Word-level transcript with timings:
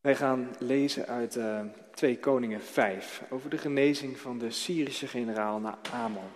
Wij 0.00 0.16
gaan 0.16 0.54
lezen 0.58 1.06
uit 1.06 1.36
uh, 1.36 1.60
2 1.94 2.18
Koningen 2.18 2.60
5 2.60 3.22
over 3.30 3.50
de 3.50 3.58
genezing 3.58 4.18
van 4.18 4.38
de 4.38 4.50
Syrische 4.50 5.06
generaal 5.06 5.60
Naaman. 5.60 6.30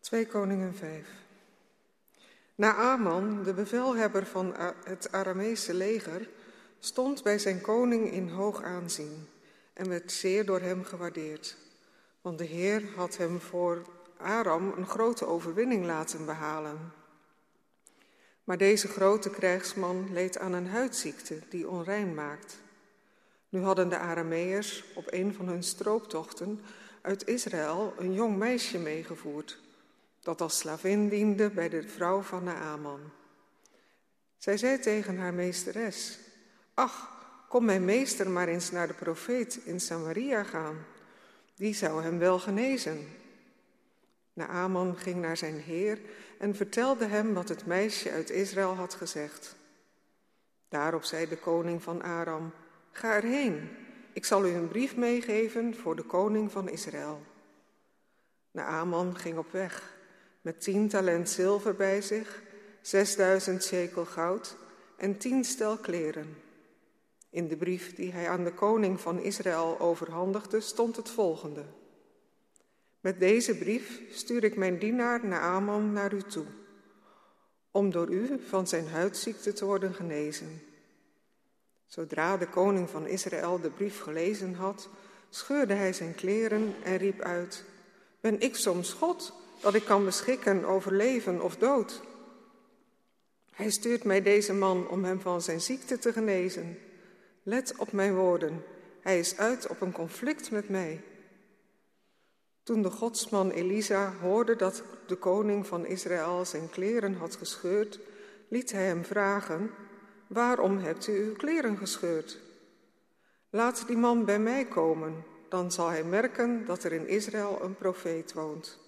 2 0.00 0.26
Koningen 0.26 0.74
5. 0.74 1.08
Naaman, 2.54 3.42
de 3.42 3.54
bevelhebber 3.54 4.26
van 4.26 4.54
het 4.84 5.12
Arameese 5.12 5.74
leger, 5.74 6.28
stond 6.78 7.22
bij 7.22 7.38
zijn 7.38 7.60
koning 7.60 8.12
in 8.12 8.28
hoog 8.28 8.62
aanzien 8.62 9.28
en 9.72 9.88
werd 9.88 10.12
zeer 10.12 10.44
door 10.44 10.60
hem 10.60 10.84
gewaardeerd. 10.84 11.56
Want 12.20 12.38
de 12.38 12.44
Heer 12.44 12.82
had 12.96 13.16
hem 13.16 13.40
voor 13.40 13.82
Aram 14.16 14.72
een 14.76 14.86
grote 14.86 15.26
overwinning 15.26 15.84
laten 15.84 16.26
behalen. 16.26 16.92
Maar 18.44 18.58
deze 18.58 18.88
grote 18.88 19.30
krijgsman 19.30 20.12
leed 20.12 20.38
aan 20.38 20.52
een 20.52 20.66
huidziekte 20.66 21.38
die 21.48 21.68
onrein 21.68 22.14
maakt. 22.14 22.62
Nu 23.48 23.62
hadden 23.62 23.88
de 23.88 23.98
Arameërs 23.98 24.84
op 24.94 25.06
een 25.12 25.34
van 25.34 25.48
hun 25.48 25.62
strooptochten 25.62 26.60
uit 27.00 27.26
Israël 27.26 27.94
een 27.98 28.12
jong 28.12 28.36
meisje 28.36 28.78
meegevoerd, 28.78 29.60
dat 30.20 30.40
als 30.40 30.58
slavin 30.58 31.08
diende 31.08 31.50
bij 31.50 31.68
de 31.68 31.82
vrouw 31.82 32.20
van 32.20 32.44
Naaman. 32.44 33.00
Zij 34.38 34.56
zei 34.56 34.78
tegen 34.78 35.18
haar 35.18 35.34
meesteres, 35.34 36.18
ach, 36.74 37.08
kom 37.48 37.64
mijn 37.64 37.84
meester 37.84 38.30
maar 38.30 38.48
eens 38.48 38.70
naar 38.70 38.86
de 38.86 38.94
profeet 38.94 39.60
in 39.64 39.80
Samaria 39.80 40.42
gaan, 40.42 40.76
die 41.56 41.74
zou 41.74 42.02
hem 42.02 42.18
wel 42.18 42.38
genezen. 42.38 43.08
Naaman 44.32 44.96
ging 44.96 45.20
naar 45.20 45.36
zijn 45.36 45.60
heer 45.60 45.98
en 46.44 46.54
vertelde 46.54 47.06
hem 47.06 47.34
wat 47.34 47.48
het 47.48 47.66
meisje 47.66 48.10
uit 48.10 48.30
Israël 48.30 48.74
had 48.74 48.94
gezegd. 48.94 49.56
Daarop 50.68 51.04
zei 51.04 51.28
de 51.28 51.36
koning 51.36 51.82
van 51.82 52.02
Aram, 52.02 52.52
ga 52.90 53.14
erheen, 53.14 53.68
ik 54.12 54.24
zal 54.24 54.46
u 54.46 54.48
een 54.48 54.68
brief 54.68 54.96
meegeven 54.96 55.74
voor 55.74 55.96
de 55.96 56.02
koning 56.02 56.52
van 56.52 56.68
Israël. 56.68 57.22
Naaman 58.50 59.16
ging 59.16 59.38
op 59.38 59.52
weg, 59.52 59.96
met 60.40 60.60
tien 60.60 60.88
talent 60.88 61.28
zilver 61.28 61.74
bij 61.74 62.00
zich, 62.00 62.42
zesduizend 62.80 63.62
shekel 63.64 64.04
goud 64.04 64.56
en 64.96 65.18
tien 65.18 65.44
stel 65.44 65.76
kleren. 65.76 66.36
In 67.30 67.48
de 67.48 67.56
brief 67.56 67.94
die 67.94 68.12
hij 68.12 68.28
aan 68.28 68.44
de 68.44 68.54
koning 68.54 69.00
van 69.00 69.18
Israël 69.18 69.80
overhandigde 69.80 70.60
stond 70.60 70.96
het 70.96 71.10
volgende. 71.10 71.64
Met 73.04 73.20
deze 73.20 73.58
brief 73.58 74.00
stuur 74.10 74.44
ik 74.44 74.56
mijn 74.56 74.78
dienaar 74.78 75.26
Naaman 75.26 75.92
naar 75.92 76.12
u 76.12 76.22
toe, 76.22 76.44
om 77.70 77.90
door 77.90 78.08
u 78.08 78.40
van 78.48 78.66
zijn 78.66 78.88
huidziekte 78.88 79.52
te 79.52 79.64
worden 79.64 79.94
genezen. 79.94 80.62
Zodra 81.86 82.36
de 82.36 82.46
koning 82.46 82.90
van 82.90 83.06
Israël 83.06 83.60
de 83.60 83.70
brief 83.70 84.00
gelezen 84.00 84.54
had, 84.54 84.88
scheurde 85.28 85.74
hij 85.74 85.92
zijn 85.92 86.14
kleren 86.14 86.74
en 86.82 86.96
riep 86.96 87.20
uit: 87.20 87.64
Ben 88.20 88.40
ik 88.40 88.56
soms 88.56 88.92
God 88.92 89.32
dat 89.60 89.74
ik 89.74 89.84
kan 89.84 90.04
beschikken 90.04 90.64
over 90.64 90.92
leven 90.92 91.42
of 91.42 91.56
dood? 91.56 92.02
Hij 93.50 93.70
stuurt 93.70 94.04
mij 94.04 94.22
deze 94.22 94.52
man 94.52 94.88
om 94.88 95.04
hem 95.04 95.20
van 95.20 95.42
zijn 95.42 95.60
ziekte 95.60 95.98
te 95.98 96.12
genezen. 96.12 96.78
Let 97.42 97.74
op 97.76 97.92
mijn 97.92 98.14
woorden, 98.14 98.64
hij 99.00 99.18
is 99.18 99.36
uit 99.36 99.66
op 99.66 99.80
een 99.80 99.92
conflict 99.92 100.50
met 100.50 100.68
mij. 100.68 101.04
Toen 102.64 102.82
de 102.82 102.90
godsman 102.90 103.50
Elisa 103.50 104.12
hoorde 104.20 104.56
dat 104.56 104.82
de 105.06 105.16
koning 105.16 105.66
van 105.66 105.86
Israël 105.86 106.44
zijn 106.44 106.70
kleren 106.70 107.14
had 107.14 107.36
gescheurd, 107.36 108.00
liet 108.48 108.72
hij 108.72 108.84
hem 108.84 109.04
vragen: 109.04 109.70
Waarom 110.26 110.78
hebt 110.78 111.06
u 111.06 111.12
uw 111.12 111.34
kleren 111.34 111.76
gescheurd? 111.76 112.38
Laat 113.50 113.86
die 113.86 113.96
man 113.96 114.24
bij 114.24 114.38
mij 114.38 114.64
komen, 114.64 115.24
dan 115.48 115.72
zal 115.72 115.88
hij 115.88 116.04
merken 116.04 116.66
dat 116.66 116.84
er 116.84 116.92
in 116.92 117.08
Israël 117.08 117.58
een 117.62 117.76
profeet 117.76 118.32
woont. 118.32 118.78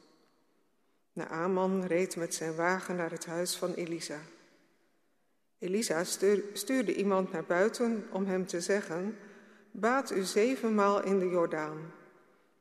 Naaman 1.12 1.84
reed 1.84 2.16
met 2.16 2.34
zijn 2.34 2.54
wagen 2.54 2.97
naar 2.97 3.10
het 3.10 3.26
huis 3.26 3.56
van 3.56 3.75
Elisa. 3.75 4.20
Elisa 5.59 6.04
stuurde 6.53 6.94
iemand 6.94 7.32
naar 7.32 7.44
buiten 7.44 8.06
om 8.10 8.26
hem 8.26 8.47
te 8.47 8.60
zeggen: 8.60 9.16
Baat 9.70 10.10
u 10.10 10.22
zevenmaal 10.22 11.03
in 11.03 11.19
de 11.19 11.28
Jordaan. 11.28 11.92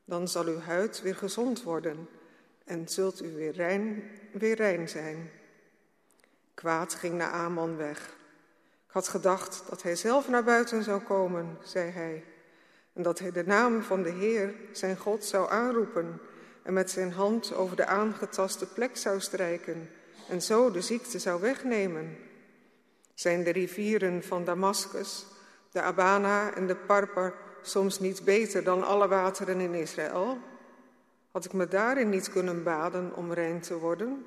Dan 0.06 0.28
zal 0.28 0.46
uw 0.46 0.60
huid 0.60 1.02
weer 1.02 1.16
gezond 1.16 1.64
worden 1.64 2.10
en 2.66 2.88
zult 2.88 3.24
u 3.24 3.36
weer 3.36 3.54
rein, 3.54 4.04
weer 4.32 4.56
rein 4.56 4.90
zijn. 4.90 5.32
Kwaad 6.54 6.94
ging 6.94 7.14
naar 7.14 7.32
Aman 7.32 7.78
weg. 7.78 8.00
Ik 8.88 8.92
had 8.92 9.08
gedacht 9.08 9.64
dat 9.70 9.84
hij 9.84 9.96
zelf 9.96 10.30
naar 10.30 10.44
buiten 10.44 10.84
zou 10.84 11.02
komen, 11.02 11.58
zei 11.64 11.92
hij, 11.92 12.24
en 12.94 13.02
dat 13.04 13.20
hij 13.20 13.32
de 13.32 13.44
naam 13.46 13.84
van 13.84 14.04
de 14.04 14.10
Heer, 14.10 14.54
zijn 14.72 14.98
God, 14.98 15.26
zou 15.26 15.50
aanroepen 15.50 16.22
en 16.64 16.74
met 16.74 16.92
zijn 16.92 17.12
hand 17.12 17.54
over 17.54 17.76
de 17.76 17.86
aangetaste 17.86 18.66
plek 18.66 18.98
zou 18.98 19.20
strijken 19.20 19.90
en 20.30 20.42
zo 20.42 20.72
de 20.72 20.82
ziekte 20.82 21.20
zou 21.20 21.42
wegnemen. 21.42 22.18
Zijn 23.14 23.44
de 23.44 23.52
rivieren 23.52 24.24
van 24.24 24.44
Damascus, 24.44 25.26
de 25.72 25.82
Abana 25.82 26.54
en 26.54 26.68
de 26.68 26.76
Parpar 26.76 27.34
soms 27.68 28.00
niet 28.00 28.24
beter 28.24 28.64
dan 28.64 28.84
alle 28.84 29.08
wateren 29.08 29.59
in 29.59 29.74
Israël? 29.74 30.38
Had 31.31 31.46
ik 31.46 31.53
me 31.53 31.68
daarin 31.68 32.09
niet 32.09 32.30
kunnen 32.30 32.64
baden 32.64 33.16
om 33.16 33.34
rein 33.34 33.62
te 33.62 33.78
worden? 33.78 34.26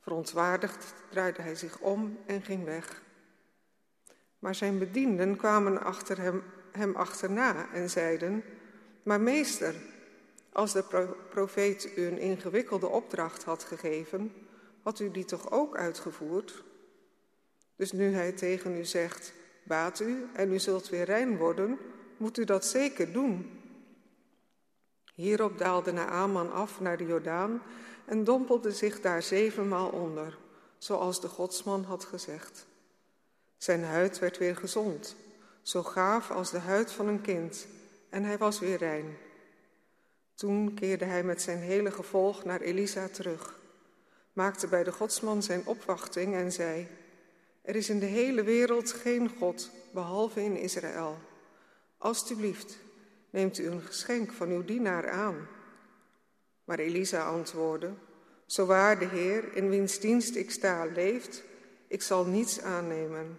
Verontwaardigd 0.00 0.94
draaide 1.10 1.42
hij 1.42 1.54
zich 1.54 1.78
om 1.78 2.18
en 2.26 2.42
ging 2.42 2.64
weg. 2.64 3.02
Maar 4.38 4.54
zijn 4.54 4.78
bedienden 4.78 5.36
kwamen 5.36 5.82
achter 5.82 6.20
hem, 6.20 6.42
hem 6.72 6.94
achterna 6.96 7.72
en 7.72 7.90
zeiden: 7.90 8.44
Maar 9.02 9.20
meester, 9.20 9.74
als 10.52 10.72
de 10.72 11.08
profeet 11.30 11.96
u 11.96 12.06
een 12.06 12.18
ingewikkelde 12.18 12.88
opdracht 12.88 13.44
had 13.44 13.64
gegeven, 13.64 14.32
had 14.82 15.00
u 15.00 15.10
die 15.10 15.24
toch 15.24 15.50
ook 15.50 15.76
uitgevoerd? 15.76 16.62
Dus 17.76 17.92
nu 17.92 18.14
hij 18.14 18.32
tegen 18.32 18.76
u 18.76 18.84
zegt: 18.84 19.32
Baat 19.62 20.00
u 20.00 20.26
en 20.32 20.52
u 20.52 20.58
zult 20.58 20.88
weer 20.88 21.04
rein 21.04 21.36
worden, 21.36 21.78
moet 22.24 22.38
u 22.38 22.44
dat 22.44 22.64
zeker 22.64 23.12
doen. 23.12 23.60
Hierop 25.14 25.58
daalde 25.58 25.92
Naaman 25.92 26.52
af 26.52 26.80
naar 26.80 26.96
de 26.96 27.06
Jordaan 27.06 27.62
en 28.04 28.24
dompelde 28.24 28.72
zich 28.72 29.00
daar 29.00 29.22
zevenmaal 29.22 29.88
onder, 29.88 30.38
zoals 30.78 31.20
de 31.20 31.28
godsman 31.28 31.82
had 31.82 32.04
gezegd. 32.04 32.66
Zijn 33.56 33.84
huid 33.84 34.18
werd 34.18 34.38
weer 34.38 34.56
gezond, 34.56 35.16
zo 35.62 35.82
gaaf 35.82 36.30
als 36.30 36.50
de 36.50 36.58
huid 36.58 36.92
van 36.92 37.08
een 37.08 37.20
kind, 37.20 37.66
en 38.10 38.24
hij 38.24 38.38
was 38.38 38.58
weer 38.58 38.78
rein. 38.78 39.16
Toen 40.34 40.74
keerde 40.74 41.04
hij 41.04 41.24
met 41.24 41.42
zijn 41.42 41.58
hele 41.58 41.90
gevolg 41.90 42.44
naar 42.44 42.60
Elisa 42.60 43.08
terug, 43.08 43.60
maakte 44.32 44.66
bij 44.66 44.84
de 44.84 44.92
godsman 44.92 45.42
zijn 45.42 45.66
opwachting 45.66 46.34
en 46.34 46.52
zei: 46.52 46.88
Er 47.62 47.76
is 47.76 47.88
in 47.88 47.98
de 47.98 48.06
hele 48.06 48.42
wereld 48.42 48.92
geen 48.92 49.30
God, 49.38 49.70
behalve 49.92 50.44
in 50.44 50.56
Israël. 50.56 51.16
Alsjeblieft, 51.98 52.78
neemt 53.30 53.58
u 53.58 53.66
een 53.66 53.82
geschenk 53.82 54.32
van 54.32 54.48
uw 54.48 54.64
dienaar 54.64 55.10
aan. 55.10 55.48
Maar 56.64 56.78
Elisa 56.78 57.24
antwoordde, 57.24 57.92
zo 58.46 58.66
waar 58.66 58.98
de 58.98 59.06
Heer, 59.06 59.56
in 59.56 59.68
wiens 59.68 59.98
dienst 59.98 60.36
ik 60.36 60.50
sta, 60.50 60.84
leeft, 60.84 61.42
ik 61.86 62.02
zal 62.02 62.24
niets 62.24 62.60
aannemen. 62.60 63.38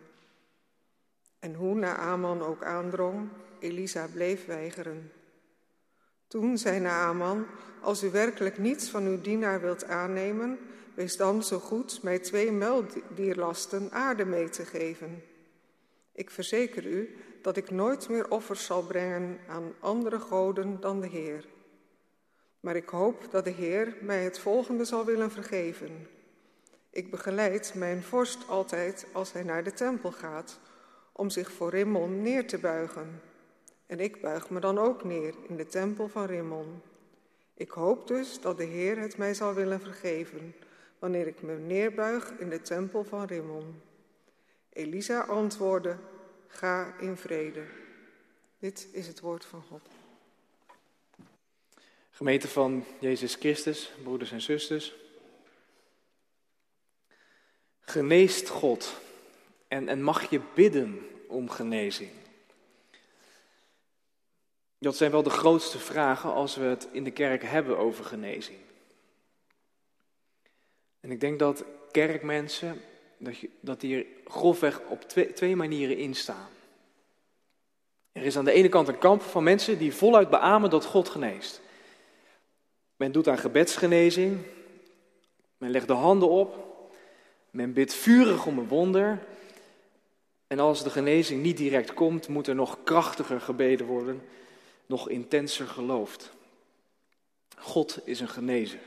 En 1.40 1.54
hoe 1.54 1.76
Naaman 1.76 2.42
ook 2.42 2.64
aandrong, 2.64 3.30
Elisa 3.60 4.08
bleef 4.14 4.46
weigeren. 4.46 5.12
Toen 6.28 6.58
zei 6.58 6.80
Naaman, 6.80 7.46
als 7.82 8.04
u 8.04 8.12
werkelijk 8.12 8.58
niets 8.58 8.90
van 8.90 9.06
uw 9.06 9.22
dienaar 9.22 9.62
wilt 9.62 9.86
aannemen, 9.86 10.60
wees 10.94 11.18
dan 11.18 11.44
zo 11.44 11.60
goed 11.60 12.04
mij 12.04 12.20
twee 12.20 12.52
muildierlasten 12.52 13.92
aarde 13.92 14.26
mee 14.26 14.50
te 14.50 14.66
geven. 14.66 15.24
Ik 16.12 16.30
verzeker 16.30 16.86
u 16.86 17.16
dat 17.46 17.58
ik 17.58 17.72
nooit 17.72 18.10
meer 18.10 18.30
offers 18.30 18.66
zal 18.66 18.84
brengen 18.84 19.40
aan 19.48 19.74
andere 19.80 20.20
goden 20.20 20.80
dan 20.80 21.02
de 21.02 21.08
Heer. 21.08 21.46
Maar 22.60 22.76
ik 22.76 22.90
hoop 22.90 23.32
dat 23.32 23.44
de 23.44 23.50
Heer 23.50 23.98
mij 24.02 24.24
het 24.24 24.40
volgende 24.40 24.86
zal 24.86 25.06
willen 25.06 25.32
vergeven. 25.32 26.08
Ik 26.90 27.12
begeleid 27.12 27.74
mijn 27.76 28.04
vorst 28.04 28.50
altijd 28.50 29.08
als 29.12 29.34
hij 29.34 29.44
naar 29.44 29.64
de 29.64 29.74
tempel 29.74 30.12
gaat, 30.12 30.60
om 31.12 31.30
zich 31.30 31.52
voor 31.52 31.70
Rimmon 31.70 32.22
neer 32.22 32.48
te 32.48 32.58
buigen. 32.58 33.22
En 33.86 34.00
ik 34.00 34.22
buig 34.22 34.50
me 34.50 34.60
dan 34.60 34.78
ook 34.78 35.04
neer 35.04 35.34
in 35.48 35.58
de 35.58 35.66
tempel 35.66 36.08
van 36.08 36.26
Rimmon. 36.26 36.82
Ik 37.54 37.72
hoop 37.72 38.08
dus 38.08 38.42
dat 38.42 38.58
de 38.58 38.64
Heer 38.64 38.98
het 39.00 39.18
mij 39.18 39.34
zal 39.34 39.54
willen 39.54 39.80
vergeven, 39.80 40.56
wanneer 41.00 41.28
ik 41.28 41.42
me 41.42 41.54
neerbuig 41.54 42.34
in 42.40 42.50
de 42.50 42.62
tempel 42.62 43.04
van 43.04 43.26
Rimmon. 43.26 43.82
Elisa 44.70 45.20
antwoordde, 45.20 45.96
Ga 46.48 46.96
in 47.00 47.18
vrede. 47.18 47.66
Dit 48.60 48.88
is 48.92 49.08
het 49.08 49.20
woord 49.20 49.46
van 49.46 49.62
God. 49.62 49.82
Gemeente 52.12 52.48
van 52.48 52.86
Jezus 53.00 53.36
Christus, 53.36 53.92
broeders 54.04 54.32
en 54.32 54.42
zusters. 54.42 54.94
Geneest 57.80 58.50
God 58.50 59.04
En, 59.68 59.90
en 59.90 60.04
mag 60.04 60.30
je 60.30 60.42
bidden 60.54 61.10
om 61.28 61.50
genezing? 61.50 62.12
Dat 64.78 64.98
zijn 64.98 65.12
wel 65.12 65.24
de 65.24 65.30
grootste 65.30 65.80
vragen 65.80 66.34
als 66.34 66.56
we 66.56 66.64
het 66.64 66.88
in 66.92 67.04
de 67.04 67.12
kerk 67.12 67.44
hebben 67.44 67.78
over 67.78 68.06
genezing. 68.06 68.58
En 71.00 71.12
ik 71.12 71.20
denk 71.20 71.40
dat 71.40 71.64
kerkmensen, 71.92 72.82
dat, 73.26 73.36
dat 73.60 73.80
die 73.82 73.98
er 73.98 74.06
grofweg 74.26 74.82
op 74.90 75.02
twee, 75.02 75.34
twee 75.34 75.56
manieren 75.56 75.98
in 75.98 76.16
staan. 76.16 76.48
Er 78.12 78.24
is 78.24 78.38
aan 78.38 78.46
de 78.46 78.52
ene 78.52 78.70
kant 78.70 78.88
een 78.88 78.98
kamp 78.98 79.22
van 79.22 79.44
mensen 79.44 79.78
die 79.78 79.94
voluit 79.94 80.30
beamen 80.30 80.70
dat 80.70 80.86
God 80.86 81.10
geneest. 81.10 81.62
Men 82.96 83.12
doet 83.12 83.28
aan 83.28 83.38
gebedsgenezing, 83.38 84.38
men 85.58 85.70
legt 85.70 85.88
de 85.88 85.94
handen 85.94 86.30
op, 86.30 86.56
men 87.52 87.74
bidt 87.74 87.94
vurig 87.94 88.46
om 88.46 88.58
een 88.58 88.68
wonder. 88.68 89.26
En 90.48 90.60
als 90.60 90.84
de 90.84 90.90
genezing 90.90 91.42
niet 91.42 91.58
direct 91.58 91.94
komt, 91.94 92.28
moet 92.28 92.48
er 92.48 92.56
nog 92.56 92.78
krachtiger 92.84 93.42
gebeden 93.42 93.86
worden, 93.86 94.22
nog 94.86 95.10
intenser 95.10 95.68
geloofd. 95.68 96.32
God 97.58 98.00
is 98.04 98.20
een 98.20 98.30
genezer. 98.30 98.80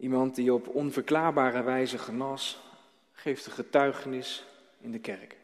Iemand 0.00 0.34
die 0.34 0.54
op 0.54 0.68
onverklaarbare 0.68 1.62
wijze 1.62 1.98
genas, 1.98 2.60
geeft 3.12 3.46
een 3.46 3.52
getuigenis 3.52 4.44
in 4.80 4.90
de 4.90 4.98
kerk. 4.98 5.36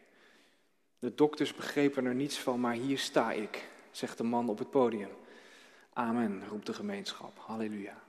De 0.99 1.15
dokters 1.15 1.53
begrepen 1.53 2.05
er 2.05 2.15
niets 2.15 2.39
van, 2.39 2.59
maar 2.59 2.73
hier 2.73 2.97
sta 2.97 3.31
ik, 3.31 3.67
zegt 3.91 4.17
de 4.17 4.23
man 4.23 4.49
op 4.49 4.57
het 4.59 4.69
podium. 4.69 5.09
Amen, 5.93 6.43
roept 6.49 6.65
de 6.65 6.73
gemeenschap. 6.73 7.31
Halleluja. 7.37 8.01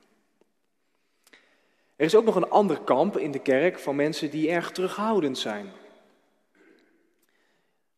Er 1.96 2.04
is 2.04 2.14
ook 2.14 2.24
nog 2.24 2.36
een 2.36 2.50
ander 2.50 2.80
kamp 2.80 3.16
in 3.16 3.30
de 3.30 3.42
kerk 3.42 3.78
van 3.78 3.96
mensen 3.96 4.30
die 4.30 4.50
erg 4.50 4.70
terughoudend 4.70 5.38
zijn. 5.38 5.70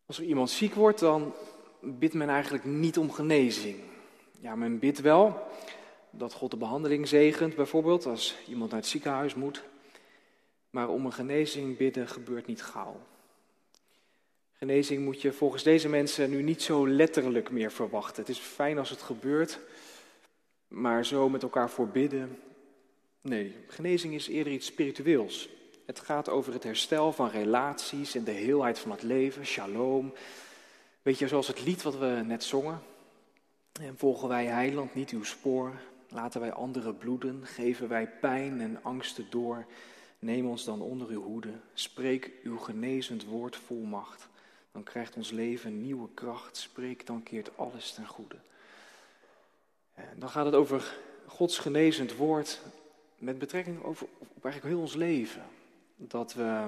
Als 0.06 0.18
er 0.18 0.24
iemand 0.24 0.50
ziek 0.50 0.74
wordt, 0.74 0.98
dan 0.98 1.34
bidt 1.80 2.14
men 2.14 2.28
eigenlijk 2.28 2.64
niet 2.64 2.98
om 2.98 3.12
genezing. 3.12 3.80
Ja, 4.40 4.54
men 4.54 4.78
bidt 4.78 5.00
wel 5.00 5.48
dat 6.10 6.32
God 6.32 6.50
de 6.50 6.56
behandeling 6.56 7.08
zegent, 7.08 7.54
bijvoorbeeld 7.54 8.06
als 8.06 8.36
iemand 8.48 8.70
naar 8.70 8.80
het 8.80 8.88
ziekenhuis 8.88 9.34
moet. 9.34 9.62
Maar 10.70 10.88
om 10.88 11.04
een 11.04 11.12
genezing 11.12 11.76
bidden 11.76 12.08
gebeurt 12.08 12.46
niet 12.46 12.62
gauw. 12.62 13.00
Genezing 14.52 15.04
moet 15.04 15.22
je 15.22 15.32
volgens 15.32 15.62
deze 15.62 15.88
mensen 15.88 16.30
nu 16.30 16.42
niet 16.42 16.62
zo 16.62 16.88
letterlijk 16.88 17.50
meer 17.50 17.72
verwachten. 17.72 18.22
Het 18.22 18.30
is 18.30 18.38
fijn 18.38 18.78
als 18.78 18.90
het 18.90 19.02
gebeurt, 19.02 19.58
maar 20.68 21.04
zo 21.04 21.28
met 21.28 21.42
elkaar 21.42 21.70
voorbidden. 21.70 22.38
Nee, 23.20 23.56
genezing 23.66 24.14
is 24.14 24.28
eerder 24.28 24.52
iets 24.52 24.66
spiritueels. 24.66 25.48
Het 25.86 26.00
gaat 26.00 26.28
over 26.28 26.52
het 26.52 26.62
herstel 26.62 27.12
van 27.12 27.28
relaties 27.28 28.14
en 28.14 28.24
de 28.24 28.30
heelheid 28.30 28.78
van 28.78 28.90
het 28.90 29.02
leven, 29.02 29.46
shalom. 29.46 30.12
Weet 31.02 31.18
je, 31.18 31.28
zoals 31.28 31.46
het 31.46 31.64
lied 31.64 31.82
wat 31.82 31.98
we 31.98 32.22
net 32.24 32.44
zongen. 32.44 32.82
En 33.80 33.98
volgen 33.98 34.28
wij 34.28 34.46
heiland 34.46 34.94
niet 34.94 35.10
uw 35.10 35.24
spoor, 35.24 35.72
laten 36.10 36.40
wij 36.40 36.52
anderen 36.52 36.98
bloeden, 36.98 37.46
geven 37.46 37.88
wij 37.88 38.08
pijn 38.08 38.60
en 38.60 38.82
angsten 38.82 39.26
door. 39.30 39.66
Neem 40.18 40.46
ons 40.46 40.64
dan 40.64 40.80
onder 40.80 41.08
uw 41.08 41.22
hoede, 41.22 41.52
spreek 41.74 42.32
uw 42.42 42.58
genezend 42.58 43.24
woord 43.24 43.56
vol 43.56 43.82
macht. 43.82 44.28
Dan 44.72 44.82
krijgt 44.82 45.16
ons 45.16 45.30
leven 45.30 45.82
nieuwe 45.82 46.08
kracht, 46.14 46.56
spreek 46.56 47.06
dan 47.06 47.22
keert 47.22 47.56
alles 47.56 47.92
ten 47.92 48.06
goede. 48.06 48.36
En 49.94 50.18
dan 50.18 50.28
gaat 50.28 50.44
het 50.44 50.54
over 50.54 50.98
Gods 51.26 51.58
genezend 51.58 52.16
woord 52.16 52.60
met 53.18 53.38
betrekking 53.38 53.82
over, 53.82 54.06
op 54.18 54.44
eigenlijk 54.44 54.74
heel 54.74 54.84
ons 54.84 54.94
leven. 54.94 55.42
Dat 55.96 56.34
we 56.34 56.66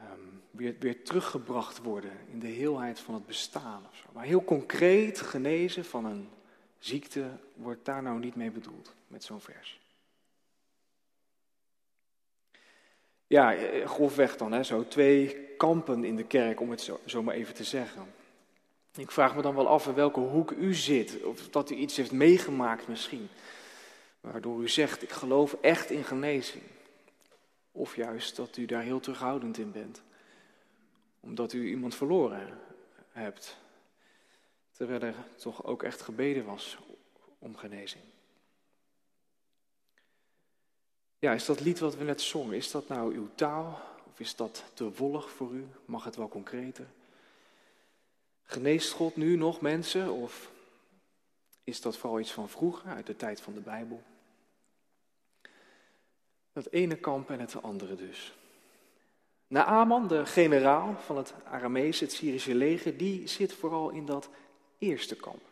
um, 0.00 0.42
weer, 0.50 0.76
weer 0.78 1.04
teruggebracht 1.04 1.78
worden 1.78 2.12
in 2.32 2.38
de 2.38 2.46
heelheid 2.46 3.00
van 3.00 3.14
het 3.14 3.26
bestaan. 3.26 3.82
Of 3.90 3.96
zo. 3.96 4.04
Maar 4.12 4.24
heel 4.24 4.44
concreet 4.44 5.20
genezen 5.20 5.84
van 5.84 6.04
een 6.04 6.28
ziekte 6.78 7.30
wordt 7.54 7.84
daar 7.84 8.02
nou 8.02 8.18
niet 8.18 8.34
mee 8.34 8.50
bedoeld 8.50 8.94
met 9.06 9.24
zo'n 9.24 9.40
vers. 9.40 9.80
Ja, 13.26 13.54
eh, 13.54 13.86
grofweg 13.86 14.36
dan, 14.36 14.52
hè, 14.52 14.62
zo 14.62 14.88
twee 14.88 15.46
kampen 15.56 16.04
in 16.04 16.16
de 16.16 16.24
kerk, 16.24 16.60
om 16.60 16.70
het 16.70 16.80
zo, 16.80 17.00
zo 17.04 17.22
maar 17.22 17.34
even 17.34 17.54
te 17.54 17.64
zeggen. 17.64 18.06
Ik 18.94 19.10
vraag 19.10 19.36
me 19.36 19.42
dan 19.42 19.54
wel 19.54 19.68
af 19.68 19.86
in 19.86 19.94
welke 19.94 20.20
hoek 20.20 20.50
u 20.50 20.74
zit, 20.74 21.22
of 21.22 21.48
dat 21.48 21.70
u 21.70 21.74
iets 21.74 21.96
heeft 21.96 22.12
meegemaakt 22.12 22.88
misschien. 22.88 23.28
Waardoor 24.20 24.62
u 24.62 24.68
zegt, 24.68 25.02
ik 25.02 25.10
geloof 25.10 25.56
echt 25.60 25.90
in 25.90 26.04
genezing. 26.04 26.62
Of 27.72 27.96
juist 27.96 28.36
dat 28.36 28.56
u 28.56 28.66
daar 28.66 28.82
heel 28.82 29.00
terughoudend 29.00 29.58
in 29.58 29.72
bent. 29.72 30.02
Omdat 31.20 31.52
u 31.52 31.68
iemand 31.68 31.94
verloren 31.94 32.58
hebt. 33.12 33.56
Terwijl 34.78 35.00
er 35.00 35.14
toch 35.36 35.64
ook 35.64 35.82
echt 35.82 36.02
gebeden 36.02 36.44
was 36.44 36.78
om 37.38 37.56
genezing. 37.56 38.04
Ja, 41.18 41.32
is 41.32 41.44
dat 41.44 41.60
lied 41.60 41.78
wat 41.78 41.96
we 41.96 42.04
net 42.04 42.20
zongen, 42.20 42.56
is 42.56 42.70
dat 42.70 42.88
nou 42.88 43.14
uw 43.14 43.28
taal? 43.34 43.80
Of 44.10 44.20
is 44.20 44.36
dat 44.36 44.64
te 44.74 44.92
wollig 44.92 45.30
voor 45.30 45.52
u? 45.52 45.66
Mag 45.84 46.04
het 46.04 46.16
wel 46.16 46.28
concreter? 46.28 46.86
Geneest 48.42 48.92
God 48.92 49.16
nu 49.16 49.36
nog 49.36 49.60
mensen? 49.60 50.12
Of 50.12 50.50
is 51.64 51.80
dat 51.80 51.96
vooral 51.96 52.20
iets 52.20 52.32
van 52.32 52.48
vroeger, 52.48 52.90
uit 52.90 53.06
de 53.06 53.16
tijd 53.16 53.40
van 53.40 53.54
de 53.54 53.60
Bijbel? 53.60 54.02
Het 56.52 56.72
ene 56.72 56.96
kamp 56.96 57.30
en 57.30 57.40
het 57.40 57.62
andere 57.62 57.96
dus. 57.96 58.32
Naaman, 59.46 60.08
de 60.08 60.26
generaal 60.26 60.96
van 60.98 61.16
het 61.16 61.34
Aramees, 61.44 62.00
het 62.00 62.12
Syrische 62.12 62.54
leger, 62.54 62.96
die 62.96 63.26
zit 63.26 63.52
vooral 63.52 63.90
in 63.90 64.06
dat 64.06 64.28
eerste 64.78 65.16
kamp. 65.16 65.42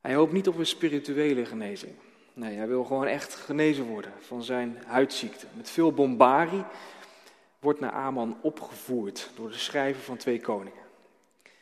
Hij 0.00 0.14
hoopt 0.14 0.32
niet 0.32 0.48
op 0.48 0.58
een 0.58 0.66
spirituele 0.66 1.44
genezing. 1.44 1.94
Nee, 2.32 2.56
hij 2.56 2.68
wil 2.68 2.84
gewoon 2.84 3.06
echt 3.06 3.34
genezen 3.34 3.84
worden 3.84 4.12
van 4.20 4.42
zijn 4.42 4.82
huidziekte. 4.86 5.46
Met 5.52 5.70
veel 5.70 5.92
bombarie 5.92 6.64
wordt 7.58 7.80
Naaman 7.80 8.38
opgevoerd 8.42 9.30
door 9.34 9.50
de 9.50 9.58
schrijver 9.58 10.02
van 10.02 10.16
twee 10.16 10.40
koningen. 10.40 10.82
Er 11.42 11.52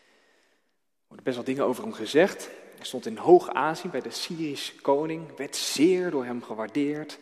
worden 1.06 1.24
best 1.24 1.36
wel 1.36 1.44
dingen 1.44 1.64
over 1.64 1.82
hem 1.82 1.92
gezegd. 1.92 2.50
Hij 2.76 2.86
stond 2.86 3.06
in 3.06 3.16
hoog 3.16 3.48
aanzien 3.48 3.90
bij 3.90 4.00
de 4.00 4.10
Syrische 4.10 4.80
koning, 4.80 5.36
werd 5.36 5.56
zeer 5.56 6.10
door 6.10 6.24
hem 6.24 6.42
gewaardeerd. 6.42 7.18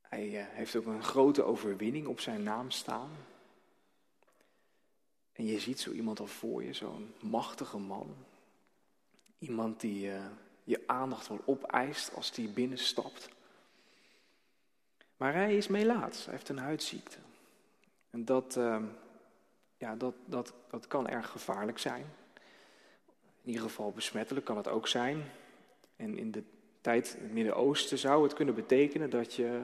Hij 0.00 0.38
eh, 0.38 0.44
heeft 0.48 0.76
ook 0.76 0.86
een 0.86 1.02
grote 1.02 1.42
overwinning 1.42 2.06
op 2.06 2.20
zijn 2.20 2.42
naam 2.42 2.70
staan. 2.70 3.10
En 5.34 5.46
je 5.46 5.60
ziet 5.60 5.80
zo 5.80 5.90
iemand 5.90 6.20
al 6.20 6.26
voor 6.26 6.64
je, 6.64 6.72
zo'n 6.72 7.14
machtige 7.20 7.78
man. 7.78 8.14
Iemand 9.38 9.80
die 9.80 10.06
uh, 10.06 10.24
je 10.64 10.82
aandacht 10.86 11.28
wel 11.28 11.40
opeist 11.44 12.14
als 12.14 12.32
die 12.32 12.48
binnenstapt. 12.48 13.28
Maar 15.16 15.34
hij 15.34 15.56
is 15.56 15.68
melaats, 15.68 16.24
hij 16.24 16.34
heeft 16.34 16.48
een 16.48 16.58
huidziekte. 16.58 17.18
En 18.10 18.24
dat, 18.24 18.56
uh, 18.56 18.82
ja, 19.76 19.94
dat, 19.94 20.14
dat, 20.24 20.52
dat 20.70 20.86
kan 20.86 21.08
erg 21.08 21.30
gevaarlijk 21.30 21.78
zijn. 21.78 22.04
In 23.42 23.50
ieder 23.50 23.62
geval 23.62 23.92
besmettelijk 23.92 24.46
kan 24.46 24.56
het 24.56 24.68
ook 24.68 24.88
zijn. 24.88 25.24
En 25.96 26.18
in 26.18 26.30
de 26.30 26.42
tijd 26.80 27.14
in 27.14 27.22
het 27.22 27.32
Midden-Oosten 27.32 27.98
zou 27.98 28.22
het 28.22 28.34
kunnen 28.34 28.54
betekenen 28.54 29.10
dat 29.10 29.34
je 29.34 29.62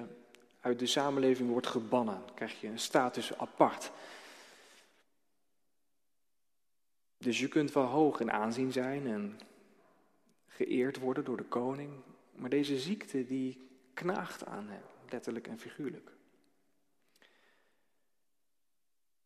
uit 0.61 0.79
de 0.79 0.87
samenleving 0.87 1.51
wordt 1.51 1.67
gebannen. 1.67 2.23
Dan 2.27 2.35
krijg 2.35 2.61
je 2.61 2.69
een 2.69 2.79
status 2.79 3.39
apart. 3.39 3.91
Dus 7.21 7.41
je 7.41 7.49
kunt 7.49 7.73
wel 7.73 7.85
hoog 7.85 8.21
in 8.21 8.33
aanzien 8.33 8.73
zijn 8.73 9.07
en 9.07 9.41
geëerd 10.47 10.99
worden 10.99 11.25
door 11.25 11.37
de 11.37 11.45
koning. 11.45 11.91
Maar 12.33 12.51
deze 12.51 12.79
ziekte 12.79 13.27
die 13.27 13.69
knaagt 13.95 14.47
aan 14.47 14.69
hem, 14.69 14.83
letterlijk 15.11 15.47
en 15.47 15.59
figuurlijk. 15.59 16.11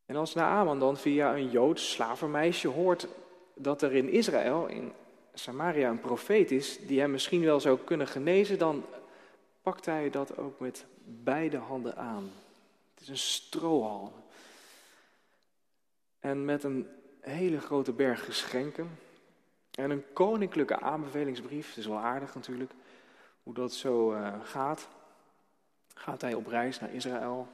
En 0.07 0.17
als 0.17 0.35
Naaman 0.35 0.79
dan 0.79 0.97
via 0.97 1.37
een 1.37 1.51
Joods 1.51 1.93
slavermeisje 1.93 2.69
hoort 2.69 3.09
dat 3.55 3.83
er 3.83 3.95
in 3.95 4.09
Israël, 4.09 4.67
in 4.67 4.93
Samaria, 5.35 5.91
een 5.91 6.01
profeet 6.01 6.51
is 6.51 6.79
die 6.87 7.01
hem 7.01 7.11
misschien 7.11 7.45
wel 7.45 7.61
zou 7.61 7.79
kunnen 7.79 8.07
genezen, 8.07 8.59
dan 8.59 8.85
pakt 9.63 9.87
hij 9.87 10.11
dat 10.11 10.39
ook 10.39 10.61
met 10.61 10.87
beide 11.05 11.57
handen 11.57 11.97
aan. 11.97 12.31
Het 12.95 13.03
is 13.03 13.09
een 13.09 13.19
strohal. 13.19 14.13
En 16.21 16.45
met 16.45 16.65
een 16.65 16.89
hele 17.31 17.61
grote 17.61 17.93
berg 17.93 18.25
geschenken 18.25 18.99
en 19.71 19.91
een 19.91 20.05
koninklijke 20.13 20.81
aanbevelingsbrief, 20.81 21.69
het 21.69 21.77
is 21.77 21.87
wel 21.87 21.99
aardig 21.99 22.35
natuurlijk 22.35 22.73
hoe 23.43 23.55
dat 23.55 23.73
zo 23.73 24.13
uh, 24.13 24.35
gaat, 24.43 24.89
gaat 25.95 26.21
hij 26.21 26.35
op 26.35 26.47
reis 26.47 26.81
naar 26.81 26.95
Israël 26.95 27.49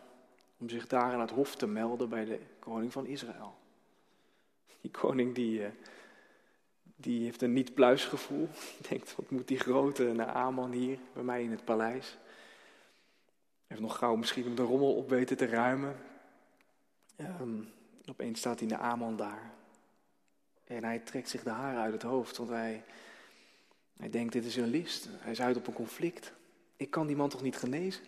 om 0.59 0.69
zich 0.69 0.87
daar 0.87 1.13
aan 1.13 1.21
het 1.21 1.31
hof 1.31 1.57
te 1.57 1.67
melden 1.67 2.09
bij 2.09 2.25
de 2.25 2.41
koning 2.59 2.93
van 2.93 3.07
Israël. 3.07 3.55
Die 4.81 4.91
koning 4.91 5.35
die, 5.35 5.61
uh, 5.61 5.67
die 6.97 7.25
heeft 7.25 7.43
een 7.43 7.53
niet-pluisgevoel. 7.53 8.49
Die 8.79 8.89
denkt, 8.89 9.17
wat 9.17 9.31
moet 9.31 9.49
die 9.49 9.59
grote 9.59 10.13
Naaman 10.13 10.73
hier 10.73 10.99
bij 11.13 11.23
mij 11.23 11.43
in 11.43 11.51
het 11.51 11.65
paleis? 11.65 12.19
heeft 13.67 13.83
nog 13.83 13.99
gauw 13.99 14.17
misschien 14.17 14.55
de 14.55 14.63
rommel 14.63 14.95
op 14.95 15.09
weten 15.09 15.37
te 15.37 15.47
ruimen. 15.47 15.97
Um, 17.41 17.73
opeens 18.07 18.39
staat 18.39 18.59
hij 18.59 18.69
naar 18.69 18.79
Aman 18.79 19.17
daar. 19.17 19.53
En 20.71 20.85
hij 20.85 20.99
trekt 20.99 21.29
zich 21.29 21.43
de 21.43 21.51
haren 21.51 21.81
uit 21.81 21.93
het 21.93 22.03
hoofd, 22.03 22.37
want 22.37 22.51
hij, 22.51 22.83
hij 23.97 24.11
denkt, 24.11 24.33
dit 24.33 24.45
is 24.45 24.57
een 24.57 24.71
list. 24.71 25.09
Hij 25.11 25.33
is 25.33 25.41
uit 25.41 25.57
op 25.57 25.67
een 25.67 25.73
conflict. 25.73 26.33
Ik 26.77 26.91
kan 26.91 27.07
die 27.07 27.17
man 27.17 27.29
toch 27.29 27.43
niet 27.43 27.57
genezen? 27.57 28.03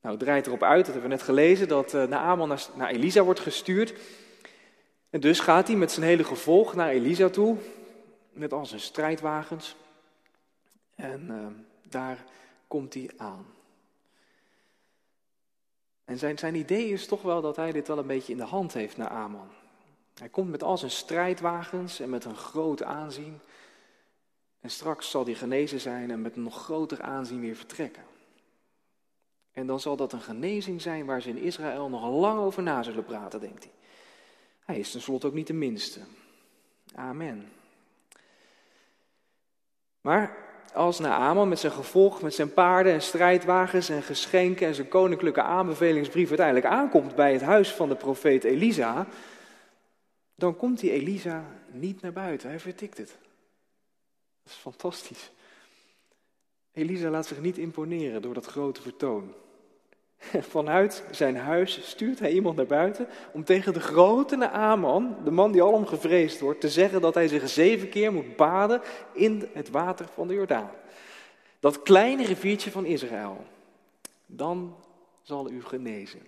Nou, 0.00 0.14
het 0.14 0.24
draait 0.24 0.46
erop 0.46 0.62
uit, 0.62 0.84
dat 0.84 0.94
hebben 0.94 1.10
we 1.10 1.16
net 1.16 1.24
gelezen, 1.24 1.68
dat 1.68 1.94
uh, 1.94 2.04
Naaman 2.04 2.48
naar, 2.48 2.66
naar 2.74 2.90
Elisa 2.90 3.22
wordt 3.22 3.40
gestuurd. 3.40 3.94
En 5.10 5.20
dus 5.20 5.40
gaat 5.40 5.66
hij 5.66 5.76
met 5.76 5.92
zijn 5.92 6.06
hele 6.06 6.24
gevolg 6.24 6.74
naar 6.74 6.88
Elisa 6.88 7.28
toe, 7.28 7.56
met 8.32 8.52
al 8.52 8.66
zijn 8.66 8.80
strijdwagens. 8.80 9.76
En 10.94 11.26
uh, 11.30 11.46
daar 11.90 12.24
komt 12.66 12.94
hij 12.94 13.10
aan. 13.16 13.46
En 16.04 16.18
zijn, 16.18 16.38
zijn 16.38 16.54
idee 16.54 16.88
is 16.88 17.06
toch 17.06 17.22
wel 17.22 17.40
dat 17.40 17.56
hij 17.56 17.72
dit 17.72 17.88
wel 17.88 17.98
een 17.98 18.06
beetje 18.06 18.32
in 18.32 18.38
de 18.38 18.44
hand 18.44 18.72
heeft 18.72 18.96
naar 18.96 19.08
Aman. 19.08 19.48
Hij 20.18 20.28
komt 20.28 20.50
met 20.50 20.62
al 20.62 20.78
zijn 20.78 20.90
strijdwagens 20.90 22.00
en 22.00 22.10
met 22.10 22.24
een 22.24 22.36
groot 22.36 22.82
aanzien. 22.82 23.40
En 24.60 24.70
straks 24.70 25.10
zal 25.10 25.24
hij 25.24 25.34
genezen 25.34 25.80
zijn 25.80 26.10
en 26.10 26.22
met 26.22 26.36
een 26.36 26.42
nog 26.42 26.62
groter 26.62 27.02
aanzien 27.02 27.40
weer 27.40 27.56
vertrekken. 27.56 28.02
En 29.52 29.66
dan 29.66 29.80
zal 29.80 29.96
dat 29.96 30.12
een 30.12 30.20
genezing 30.20 30.82
zijn 30.82 31.06
waar 31.06 31.22
ze 31.22 31.28
in 31.28 31.38
Israël 31.42 31.88
nog 31.88 32.10
lang 32.10 32.38
over 32.38 32.62
na 32.62 32.82
zullen 32.82 33.04
praten, 33.04 33.40
denkt 33.40 33.64
hij. 33.64 33.72
Hij 34.64 34.78
is 34.78 34.90
tenslotte 34.90 35.26
ook 35.26 35.32
niet 35.32 35.46
de 35.46 35.52
minste. 35.52 36.00
Amen. 36.94 37.52
Maar 40.00 40.36
als 40.74 40.98
Naaman 40.98 41.48
met 41.48 41.58
zijn 41.58 41.72
gevolg, 41.72 42.22
met 42.22 42.34
zijn 42.34 42.52
paarden 42.52 42.92
en 42.92 43.02
strijdwagens 43.02 43.88
en 43.88 44.02
geschenken 44.02 44.66
en 44.66 44.74
zijn 44.74 44.88
koninklijke 44.88 45.42
aanbevelingsbrief 45.42 46.28
uiteindelijk 46.28 46.66
aankomt 46.66 47.14
bij 47.14 47.32
het 47.32 47.42
huis 47.42 47.72
van 47.72 47.88
de 47.88 47.96
profeet 47.96 48.44
Elisa, 48.44 49.06
dan 50.38 50.56
komt 50.56 50.80
die 50.80 50.90
Elisa 50.90 51.44
niet 51.70 52.00
naar 52.00 52.12
buiten. 52.12 52.48
Hij 52.48 52.60
vertikt 52.60 52.98
het. 52.98 53.08
Dat 54.42 54.52
is 54.52 54.58
fantastisch. 54.58 55.30
Elisa 56.72 57.10
laat 57.10 57.26
zich 57.26 57.40
niet 57.40 57.58
imponeren 57.58 58.22
door 58.22 58.34
dat 58.34 58.46
grote 58.46 58.82
vertoon. 58.82 59.34
Vanuit 60.54 61.04
zijn 61.10 61.36
huis 61.36 61.88
stuurt 61.88 62.18
hij 62.18 62.32
iemand 62.32 62.56
naar 62.56 62.66
buiten 62.66 63.08
om 63.32 63.44
tegen 63.44 63.72
de 63.72 63.80
grote 63.80 64.36
Naaman, 64.36 65.16
de 65.24 65.30
man 65.30 65.52
die 65.52 65.62
alom 65.62 65.86
gevreesd 65.86 66.40
wordt, 66.40 66.60
te 66.60 66.68
zeggen 66.68 67.00
dat 67.00 67.14
hij 67.14 67.28
zich 67.28 67.48
zeven 67.48 67.88
keer 67.88 68.12
moet 68.12 68.36
baden 68.36 68.82
in 69.12 69.48
het 69.52 69.70
water 69.70 70.08
van 70.14 70.28
de 70.28 70.34
Jordaan. 70.34 70.70
Dat 71.60 71.82
kleine 71.82 72.24
riviertje 72.24 72.70
van 72.70 72.84
Israël. 72.84 73.46
Dan 74.26 74.76
zal 75.22 75.50
u 75.50 75.62
genezen. 75.62 76.22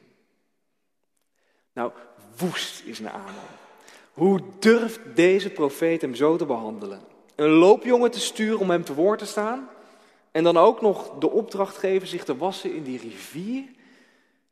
Nou, 1.73 1.93
woest 2.37 2.85
is 2.85 3.01
Naaman. 3.01 3.69
Hoe 4.13 4.41
durft 4.59 5.01
deze 5.15 5.51
profeet 5.51 6.01
hem 6.01 6.15
zo 6.15 6.37
te 6.37 6.47
behandelen? 6.47 7.01
Een 7.35 7.51
loopjongen 7.51 8.11
te 8.11 8.21
sturen 8.21 8.59
om 8.59 8.71
hem 8.71 8.85
te 8.85 8.95
woord 8.95 9.19
te 9.19 9.27
staan? 9.27 9.69
En 10.31 10.45
dan 10.45 10.57
ook 10.57 10.81
nog 10.81 11.19
de 11.19 11.31
opdracht 11.31 11.77
geven 11.77 12.09
zich 12.09 12.25
te 12.25 12.37
wassen 12.37 12.75
in 12.75 12.83
die 12.83 12.99
rivier? 12.99 13.65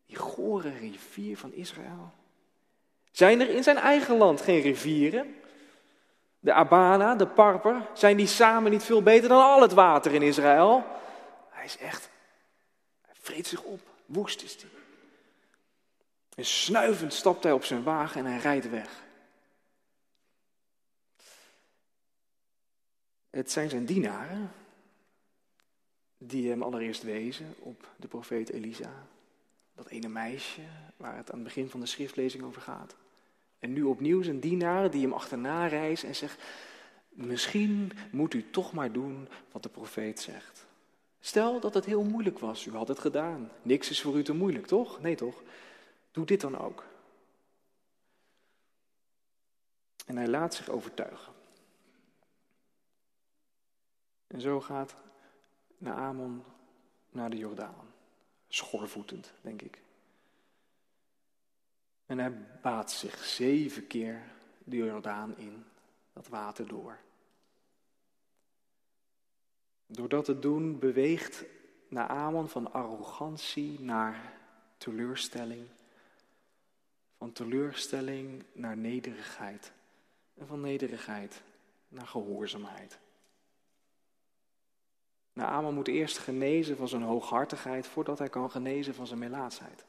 Die 0.07 0.17
gore 0.17 0.73
rivier 0.81 1.37
van 1.37 1.53
Israël. 1.53 2.13
Zijn 3.11 3.41
er 3.41 3.49
in 3.51 3.63
zijn 3.63 3.77
eigen 3.77 4.17
land 4.17 4.41
geen 4.41 4.61
rivieren? 4.61 5.35
De 6.41 6.53
Abana, 6.53 7.15
de 7.15 7.27
Parper, 7.27 7.89
zijn 7.95 8.17
die 8.17 8.27
samen 8.27 8.71
niet 8.71 8.83
veel 8.83 9.03
beter 9.03 9.29
dan 9.29 9.43
al 9.43 9.63
het 9.63 9.73
water 9.73 10.15
in 10.15 10.23
Israël? 10.23 10.85
Hij 11.51 11.65
is 11.65 11.79
echt, 11.79 12.11
hij 13.03 13.15
vreet 13.21 13.47
zich 13.47 13.63
op, 13.63 13.81
woest 14.07 14.43
is 14.43 14.57
hij. 14.61 14.71
En 16.35 16.45
snuivend 16.45 17.13
stapt 17.13 17.43
hij 17.43 17.53
op 17.53 17.65
zijn 17.65 17.83
wagen 17.83 18.25
en 18.25 18.33
hij 18.33 18.41
rijdt 18.41 18.71
weg. 18.71 19.07
Het 23.31 23.51
zijn 23.51 23.71
zijn 23.71 23.85
dienaren 23.85 24.51
die 26.19 26.49
hem 26.49 26.63
allereerst 26.63 27.03
wezen 27.03 27.55
op 27.59 27.89
de 27.97 28.09
profeet 28.09 28.51
Elisa. 28.51 29.07
Dat 29.75 29.89
ene 29.89 30.09
meisje 30.09 30.63
waar 30.97 31.17
het 31.17 31.31
aan 31.31 31.39
het 31.39 31.45
begin 31.45 31.69
van 31.69 31.81
de 31.81 31.87
schriftlezing 31.87 32.43
over 32.43 32.63
gaat. 32.63 32.97
En 33.59 33.73
nu 33.73 33.83
opnieuw 33.83 34.23
zijn 34.23 34.41
dienaren 34.41 34.91
die 34.91 35.03
hem 35.03 35.13
achterna 35.13 35.67
reizen 35.67 36.09
en 36.09 36.17
zegt, 36.17 36.43
misschien 37.09 37.93
moet 38.11 38.35
u 38.35 38.51
toch 38.51 38.73
maar 38.73 38.93
doen 38.93 39.29
wat 39.53 39.63
de 39.63 39.69
profeet 39.69 40.21
zegt. 40.21 40.67
Stel 41.21 41.61
dat 41.61 41.75
het 41.75 41.85
heel 41.85 42.05
moeilijk 42.05 42.39
was, 42.39 42.67
u 42.67 42.73
had 42.73 42.89
het 42.89 42.99
gedaan. 42.99 43.51
Niks 43.63 43.91
is 43.91 44.01
voor 44.01 44.17
u 44.17 44.23
te 44.23 44.35
moeilijk, 44.35 44.67
toch? 44.67 45.01
Nee 45.01 45.15
toch? 45.15 45.43
Doe 46.11 46.27
dit 46.27 46.41
dan 46.41 46.59
ook. 46.59 46.85
En 50.07 50.17
hij 50.17 50.29
laat 50.29 50.55
zich 50.55 50.69
overtuigen. 50.69 51.33
En 54.29 54.41
zo 54.41 54.61
gaat 54.61 54.97
Naaman 55.79 56.45
naar 57.11 57.31
de 57.31 57.37
Jordaan. 57.37 57.95
Schorvoetend, 58.49 59.33
denk 59.41 59.63
ik. 59.63 59.83
En 62.07 62.19
hij 62.19 62.61
baat 62.63 62.91
zich 62.91 63.25
zeven 63.25 63.87
keer 63.87 64.23
de 64.65 64.77
Jordaan 64.77 65.37
in, 65.37 65.65
dat 66.13 66.29
water 66.29 66.69
door. 66.69 66.99
Door 69.87 70.09
dat 70.09 70.25
te 70.25 70.39
doen 70.39 70.79
beweegt 70.79 71.45
Naaman 71.89 72.49
van 72.49 72.73
arrogantie 72.73 73.81
naar 73.81 74.33
teleurstelling. 74.77 75.69
Van 77.17 77.33
teleurstelling 77.33 78.45
naar 78.53 78.77
nederigheid. 78.77 79.73
En 80.35 80.47
van 80.47 80.61
nederigheid 80.61 81.43
naar 81.89 82.07
gehoorzaamheid. 82.07 82.99
Naaman 85.39 85.75
moet 85.75 85.89
eerst 85.89 86.19
genezen 86.19 86.77
van 86.77 86.89
zijn 86.89 87.03
hooghartigheid 87.03 87.87
voordat 87.87 88.19
hij 88.19 88.29
kan 88.29 88.51
genezen 88.51 88.95
van 88.95 89.07
zijn 89.07 89.19
melaatsheid. 89.19 89.85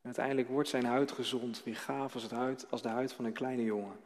En 0.00 0.04
uiteindelijk 0.04 0.48
wordt 0.48 0.68
zijn 0.68 0.84
huid 0.84 1.12
gezond, 1.12 1.62
weer 1.62 1.76
gaaf 1.76 2.14
als, 2.14 2.22
het 2.22 2.32
huid, 2.32 2.70
als 2.70 2.82
de 2.82 2.88
huid 2.88 3.12
van 3.12 3.24
een 3.24 3.32
kleine 3.32 3.64
jongen. 3.64 3.96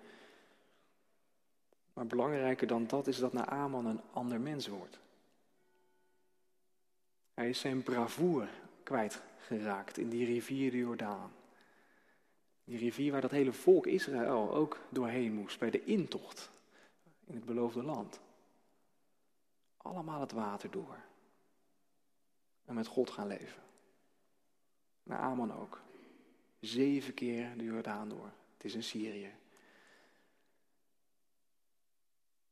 Maar 1.92 2.06
belangrijker 2.06 2.66
dan 2.66 2.86
dat 2.86 3.06
is 3.06 3.18
dat 3.18 3.32
Naaman 3.32 3.86
een 3.86 4.00
ander 4.12 4.40
mens 4.40 4.66
wordt. 4.68 4.98
Hij 7.34 7.48
is 7.48 7.60
zijn 7.60 7.82
bravoer 7.82 8.48
kwijtgeraakt 8.82 9.98
in 9.98 10.08
die 10.08 10.26
rivier 10.26 10.70
de 10.70 10.76
Jordaan. 10.76 11.32
Die 12.64 12.78
rivier 12.78 13.12
waar 13.12 13.20
dat 13.20 13.30
hele 13.30 13.52
volk 13.52 13.86
Israël 13.86 14.54
ook 14.54 14.78
doorheen 14.88 15.32
moest 15.32 15.58
bij 15.58 15.70
de 15.70 15.84
intocht 15.84 16.50
in 17.25 17.34
het 17.34 17.44
beloofde 17.44 17.82
land 17.82 18.20
allemaal 19.87 20.21
het 20.21 20.33
water 20.33 20.71
door. 20.71 20.97
En 22.64 22.75
met 22.75 22.87
God 22.87 23.11
gaan 23.11 23.26
leven. 23.26 23.62
Naar 25.02 25.19
Aman 25.19 25.52
ook. 25.52 25.81
Zeven 26.61 27.14
keer 27.14 27.57
de 27.57 27.64
Jordaan 27.64 28.09
door. 28.09 28.31
Het 28.55 28.64
is 28.64 28.75
in 28.75 28.83
Syrië. 28.83 29.35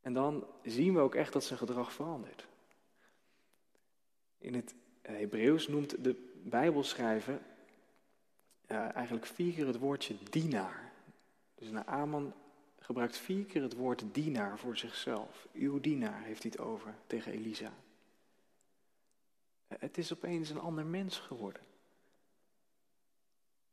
En 0.01 0.13
dan 0.13 0.47
zien 0.63 0.95
we 0.95 1.01
ook 1.01 1.15
echt 1.15 1.33
dat 1.33 1.45
zijn 1.45 1.59
gedrag 1.59 1.93
verandert. 1.93 2.47
In 4.39 4.55
het 4.55 4.75
Hebreeuws 5.03 5.69
noemt 5.69 6.05
de 6.05 6.33
Bijbelschrijver 6.45 7.41
uh, 8.69 8.95
eigenlijk 8.95 9.27
vier 9.27 9.53
keer 9.53 9.67
het 9.67 9.79
woordje 9.79 10.17
dienaar. 10.31 10.93
Dus 11.55 11.71
Naaman 11.71 12.35
gebruikt 12.85 13.17
vier 13.17 13.45
keer 13.45 13.63
het 13.63 13.75
woord 13.75 14.05
dienaar 14.13 14.59
voor 14.59 14.77
zichzelf. 14.77 15.47
Uw 15.53 15.81
dienaar 15.81 16.23
heeft 16.23 16.43
hij 16.43 16.53
het 16.55 16.65
over 16.65 16.95
tegen 17.07 17.33
Elisa. 17.33 17.73
Het 19.67 19.99
is 19.99 20.13
opeens 20.13 20.51
een 20.51 20.59
ander 20.59 20.87
mens 20.87 21.19
geworden. 21.19 21.63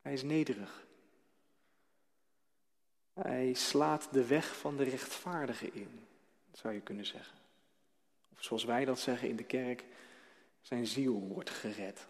Hij 0.01 0.13
is 0.13 0.24
nederig. 0.24 0.88
Hij 3.13 3.53
slaat 3.53 4.08
de 4.12 4.27
weg 4.27 4.58
van 4.58 4.77
de 4.77 4.84
rechtvaardige 4.84 5.72
in, 5.72 6.08
zou 6.51 6.74
je 6.74 6.82
kunnen 6.82 7.06
zeggen. 7.06 7.38
Of 8.34 8.44
zoals 8.44 8.63
wij 8.63 8.86
dat 8.86 9.00
zeggen 9.00 9.30
in 9.30 9.36
de 9.36 9.44
kerk, 9.44 9.86
zijn 10.62 10.86
ziel 10.86 11.20
wordt 11.20 11.50
gered. 11.50 12.08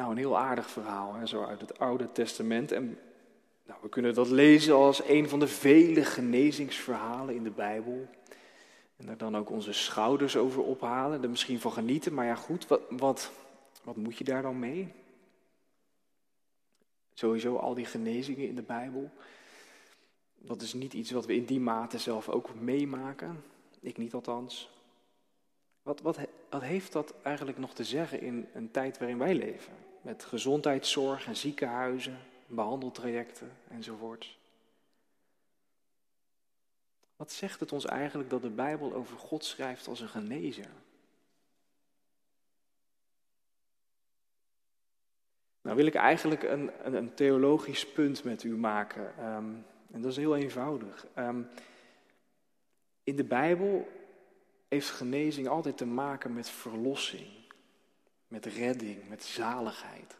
Nou, 0.00 0.12
een 0.12 0.18
heel 0.18 0.38
aardig 0.38 0.70
verhaal, 0.70 1.14
hè, 1.14 1.26
zo 1.26 1.44
uit 1.44 1.60
het 1.60 1.78
Oude 1.78 2.12
Testament. 2.12 2.72
En 2.72 2.98
nou, 3.66 3.78
we 3.82 3.88
kunnen 3.88 4.14
dat 4.14 4.28
lezen 4.28 4.74
als 4.74 5.08
een 5.08 5.28
van 5.28 5.40
de 5.40 5.46
vele 5.46 6.04
genezingsverhalen 6.04 7.34
in 7.34 7.44
de 7.44 7.50
Bijbel. 7.50 8.08
En 8.96 9.06
daar 9.06 9.16
dan 9.16 9.36
ook 9.36 9.50
onze 9.50 9.72
schouders 9.72 10.36
over 10.36 10.62
ophalen, 10.62 11.22
er 11.22 11.30
misschien 11.30 11.60
van 11.60 11.72
genieten. 11.72 12.14
Maar 12.14 12.24
ja, 12.26 12.34
goed, 12.34 12.66
wat, 12.66 12.80
wat, 12.90 13.32
wat 13.82 13.96
moet 13.96 14.16
je 14.16 14.24
daar 14.24 14.42
dan 14.42 14.58
mee? 14.58 14.92
Sowieso 17.14 17.56
al 17.56 17.74
die 17.74 17.86
genezingen 17.86 18.48
in 18.48 18.54
de 18.54 18.62
Bijbel. 18.62 19.10
Dat 20.34 20.62
is 20.62 20.72
niet 20.72 20.92
iets 20.92 21.10
wat 21.10 21.26
we 21.26 21.34
in 21.34 21.44
die 21.44 21.60
mate 21.60 21.98
zelf 21.98 22.28
ook 22.28 22.54
meemaken. 22.54 23.44
Ik 23.80 23.96
niet 23.96 24.14
althans. 24.14 24.70
Wat, 25.82 26.00
wat, 26.00 26.18
wat 26.50 26.62
heeft 26.62 26.92
dat 26.92 27.14
eigenlijk 27.22 27.58
nog 27.58 27.74
te 27.74 27.84
zeggen 27.84 28.20
in 28.20 28.48
een 28.54 28.70
tijd 28.70 28.98
waarin 28.98 29.18
wij 29.18 29.34
leven? 29.34 29.88
Met 30.00 30.24
gezondheidszorg 30.24 31.26
en 31.26 31.36
ziekenhuizen, 31.36 32.18
behandeltrajecten 32.46 33.52
enzovoort. 33.68 34.38
Wat 37.16 37.32
zegt 37.32 37.60
het 37.60 37.72
ons 37.72 37.84
eigenlijk 37.84 38.30
dat 38.30 38.42
de 38.42 38.50
Bijbel 38.50 38.94
over 38.94 39.18
God 39.18 39.44
schrijft 39.44 39.88
als 39.88 40.00
een 40.00 40.08
genezer? 40.08 40.70
Nou 45.62 45.76
wil 45.76 45.86
ik 45.86 45.94
eigenlijk 45.94 46.42
een, 46.42 46.94
een, 46.96 47.14
theologisch 47.14 47.92
punt 47.92 48.24
met 48.24 48.42
u 48.42 48.56
maken. 48.56 49.16
Ehm, 49.18 49.54
en 49.90 50.00
dat 50.00 50.10
is 50.10 50.16
heel 50.16 50.36
eenvoudig. 50.36 51.06
Um, 51.18 51.48
in 53.02 53.16
de 53.16 53.24
Bijbel 53.24 53.88
heeft 54.68 54.90
genezing 54.90 55.48
altijd 55.48 55.76
te 55.76 55.86
maken 55.86 56.34
met 56.34 56.50
verlossing, 56.50 57.26
met 58.30 58.46
redding, 58.46 59.08
met 59.08 59.24
zaligheid. 59.24 60.16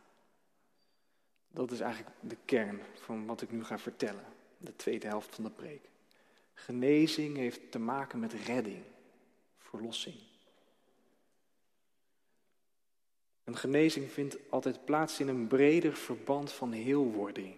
Dat 1.50 1.71
is 1.71 1.81
eigenlijk 1.81 2.17
de 2.21 2.37
kern 2.45 2.81
van 3.00 3.26
wat 3.26 3.43
ik 3.43 3.52
nu 3.52 3.64
ga 3.64 3.79
vertellen, 3.79 4.25
de 4.59 4.76
tweede 4.76 5.07
helft 5.07 5.35
van 5.35 5.45
de 5.45 5.50
preek. 5.50 5.88
Genezing 6.55 7.37
heeft 7.37 7.71
te 7.71 7.79
maken 7.79 8.19
met 8.19 8.33
redding, 8.33 8.83
verlossing. 9.59 10.17
Een 13.45 13.57
genezing 13.57 14.11
vindt 14.11 14.37
altijd 14.49 14.85
plaats 14.85 15.21
in 15.21 15.29
een 15.29 15.47
breder 15.47 15.97
verband 15.97 16.52
van 16.52 16.73
heelwording. 16.73 17.55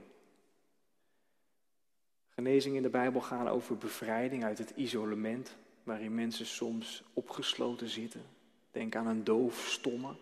Genezing 2.28 2.76
in 2.76 2.82
de 2.82 2.90
Bijbel 2.90 3.20
gaan 3.20 3.48
over 3.48 3.76
bevrijding 3.78 4.44
uit 4.44 4.58
het 4.58 4.72
isolement, 4.76 5.56
waarin 5.82 6.14
mensen 6.14 6.46
soms 6.46 7.02
opgesloten 7.12 7.88
zitten. 7.88 8.22
Denk 8.70 8.96
aan 8.96 9.06
een 9.06 9.24
doof, 9.24 9.66
stomme, 9.68 10.16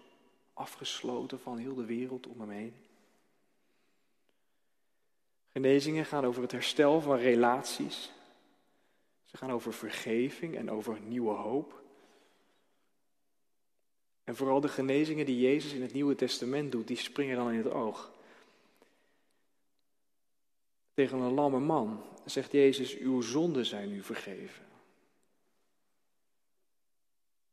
afgesloten 0.61 1.41
van 1.41 1.59
heel 1.59 1.75
de 1.75 1.85
wereld 1.85 2.27
om 2.27 2.41
hem 2.41 2.51
heen. 2.51 2.75
Genezingen 5.53 6.05
gaan 6.05 6.25
over 6.25 6.43
het 6.43 6.53
herstel 6.53 7.01
van 7.01 7.17
relaties. 7.17 8.13
Ze 9.25 9.37
gaan 9.37 9.53
over 9.53 9.73
vergeving 9.73 10.57
en 10.57 10.71
over 10.71 11.01
nieuwe 11.01 11.35
hoop. 11.35 11.83
En 14.25 14.37
vooral 14.37 14.61
de 14.61 14.69
genezingen 14.69 15.27
die 15.27 15.41
Jezus 15.41 15.73
in 15.73 15.83
het 15.83 15.93
Nieuwe 15.93 16.15
Testament 16.15 16.73
doet, 16.73 16.87
die 16.87 16.97
springen 16.97 17.37
dan 17.37 17.51
in 17.51 17.59
het 17.59 17.73
oog. 17.73 18.11
Tegen 20.95 21.19
een 21.19 21.35
lamme 21.35 21.61
man 21.61 22.03
zegt 22.25 22.53
Jezus, 22.53 22.99
uw 22.99 23.21
zonden 23.21 23.67
zijn 23.67 23.93
u 23.93 24.03
vergeven. 24.03 24.65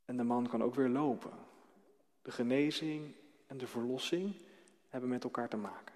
En 0.05 0.17
de 0.17 0.23
man 0.23 0.47
kan 0.47 0.63
ook 0.63 0.75
weer 0.75 0.89
lopen. 0.89 1.46
De 2.27 2.33
genezing 2.33 3.13
en 3.45 3.57
de 3.57 3.67
verlossing 3.67 4.35
hebben 4.89 5.09
met 5.09 5.23
elkaar 5.23 5.49
te 5.49 5.57
maken. 5.57 5.95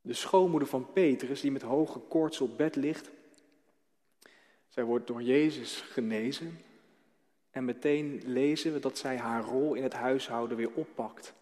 De 0.00 0.12
schoonmoeder 0.12 0.68
van 0.68 0.92
Petrus, 0.92 1.40
die 1.40 1.50
met 1.50 1.62
hoge 1.62 1.98
koorts 1.98 2.40
op 2.40 2.56
bed 2.56 2.76
ligt, 2.76 3.10
zij 4.68 4.84
wordt 4.84 5.06
door 5.06 5.22
Jezus 5.22 5.80
genezen. 5.80 6.58
En 7.50 7.64
meteen 7.64 8.22
lezen 8.24 8.72
we 8.72 8.78
dat 8.78 8.98
zij 8.98 9.18
haar 9.18 9.42
rol 9.42 9.74
in 9.74 9.82
het 9.82 9.92
huishouden 9.92 10.56
weer 10.56 10.72
oppakt. 10.74 11.34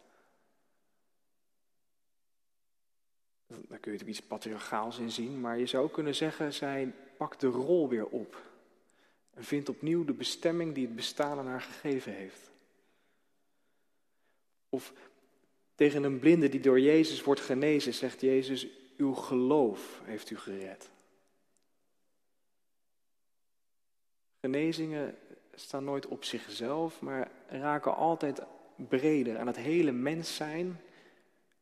Daar 3.46 3.58
kun 3.58 3.66
je 3.68 3.70
natuurlijk 3.70 4.18
iets 4.18 4.26
patriarchaals 4.26 4.98
in 4.98 5.10
zien, 5.10 5.40
maar 5.40 5.58
je 5.58 5.66
zou 5.66 5.90
kunnen 5.90 6.14
zeggen, 6.14 6.52
zij 6.52 6.92
pakt 7.16 7.40
de 7.40 7.46
rol 7.46 7.88
weer 7.88 8.06
op. 8.06 8.42
En 9.34 9.44
vindt 9.44 9.68
opnieuw 9.68 10.04
de 10.04 10.12
bestemming 10.12 10.74
die 10.74 10.86
het 10.86 10.96
bestaan 10.96 11.38
aan 11.38 11.46
haar 11.46 11.60
gegeven 11.60 12.12
heeft. 12.12 12.54
Of 14.76 14.92
tegen 15.74 16.02
een 16.02 16.18
blinde 16.18 16.48
die 16.48 16.60
door 16.60 16.80
Jezus 16.80 17.22
wordt 17.22 17.40
genezen, 17.40 17.94
zegt 17.94 18.20
Jezus, 18.20 18.66
uw 18.96 19.12
geloof 19.14 20.00
heeft 20.04 20.30
u 20.30 20.36
gered. 20.36 20.90
Genezingen 24.40 25.18
staan 25.54 25.84
nooit 25.84 26.06
op 26.06 26.24
zichzelf, 26.24 27.00
maar 27.00 27.30
raken 27.48 27.94
altijd 27.94 28.42
breder 28.76 29.38
aan 29.38 29.46
het 29.46 29.56
hele 29.56 29.92
mens 29.92 30.36
zijn 30.36 30.80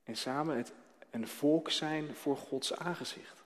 en 0.02 0.16
samen 0.16 0.56
het 0.56 0.72
een 1.10 1.28
volk 1.28 1.70
zijn 1.70 2.14
voor 2.14 2.36
Gods 2.36 2.76
aangezicht. 2.76 3.44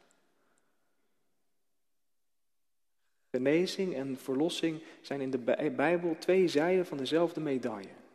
Genezing 3.31 3.95
en 3.95 4.19
verlossing 4.19 4.83
zijn 5.01 5.21
in 5.21 5.31
de 5.31 5.71
Bijbel 5.77 6.17
twee 6.19 6.49
zijden 6.49 6.87
van 6.87 6.97
dezelfde 6.97 7.41
medaille. 7.41 8.07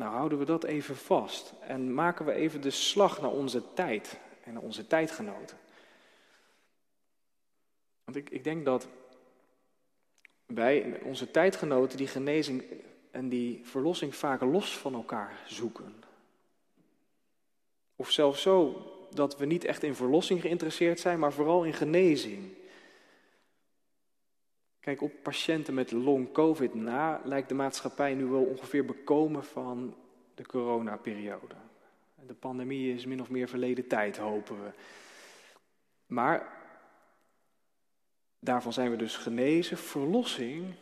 Nou 0.00 0.12
houden 0.12 0.38
we 0.38 0.44
dat 0.44 0.64
even 0.64 0.96
vast 0.96 1.52
en 1.60 1.94
maken 1.94 2.24
we 2.24 2.32
even 2.32 2.60
de 2.60 2.70
slag 2.70 3.20
naar 3.20 3.30
onze 3.30 3.72
tijd 3.74 4.18
en 4.44 4.52
naar 4.52 4.62
onze 4.62 4.86
tijdgenoten. 4.86 5.56
Want 8.04 8.16
ik, 8.16 8.30
ik 8.30 8.44
denk 8.44 8.64
dat 8.64 8.88
wij, 10.46 11.00
onze 11.02 11.30
tijdgenoten, 11.30 11.96
die 11.96 12.06
genezing 12.06 12.64
en 13.10 13.28
die 13.28 13.60
verlossing 13.64 14.14
vaak 14.14 14.40
los 14.40 14.78
van 14.78 14.94
elkaar 14.94 15.42
zoeken. 15.46 16.04
Of 17.96 18.10
zelfs 18.10 18.42
zo 18.42 18.86
dat 19.10 19.36
we 19.36 19.46
niet 19.46 19.64
echt 19.64 19.82
in 19.82 19.94
verlossing 19.94 20.40
geïnteresseerd 20.40 21.00
zijn, 21.00 21.18
maar 21.18 21.32
vooral 21.32 21.64
in 21.64 21.74
genezing. 21.74 22.52
Kijk, 24.80 25.02
op 25.02 25.12
patiënten 25.22 25.74
met 25.74 25.92
long-covid 25.92 26.74
na 26.74 27.20
lijkt 27.24 27.48
de 27.48 27.54
maatschappij 27.54 28.14
nu 28.14 28.24
wel 28.24 28.44
ongeveer 28.44 28.84
bekomen 28.84 29.44
van 29.44 29.94
de 30.34 30.46
coronaperiode. 30.46 31.54
De 32.26 32.34
pandemie 32.34 32.94
is 32.94 33.06
min 33.06 33.20
of 33.20 33.30
meer 33.30 33.48
verleden 33.48 33.86
tijd, 33.86 34.16
hopen 34.16 34.64
we. 34.64 34.70
Maar 36.06 36.58
daarvan 38.38 38.72
zijn 38.72 38.90
we 38.90 38.96
dus 38.96 39.16
genezen. 39.16 39.78
Verlossing 39.78 40.74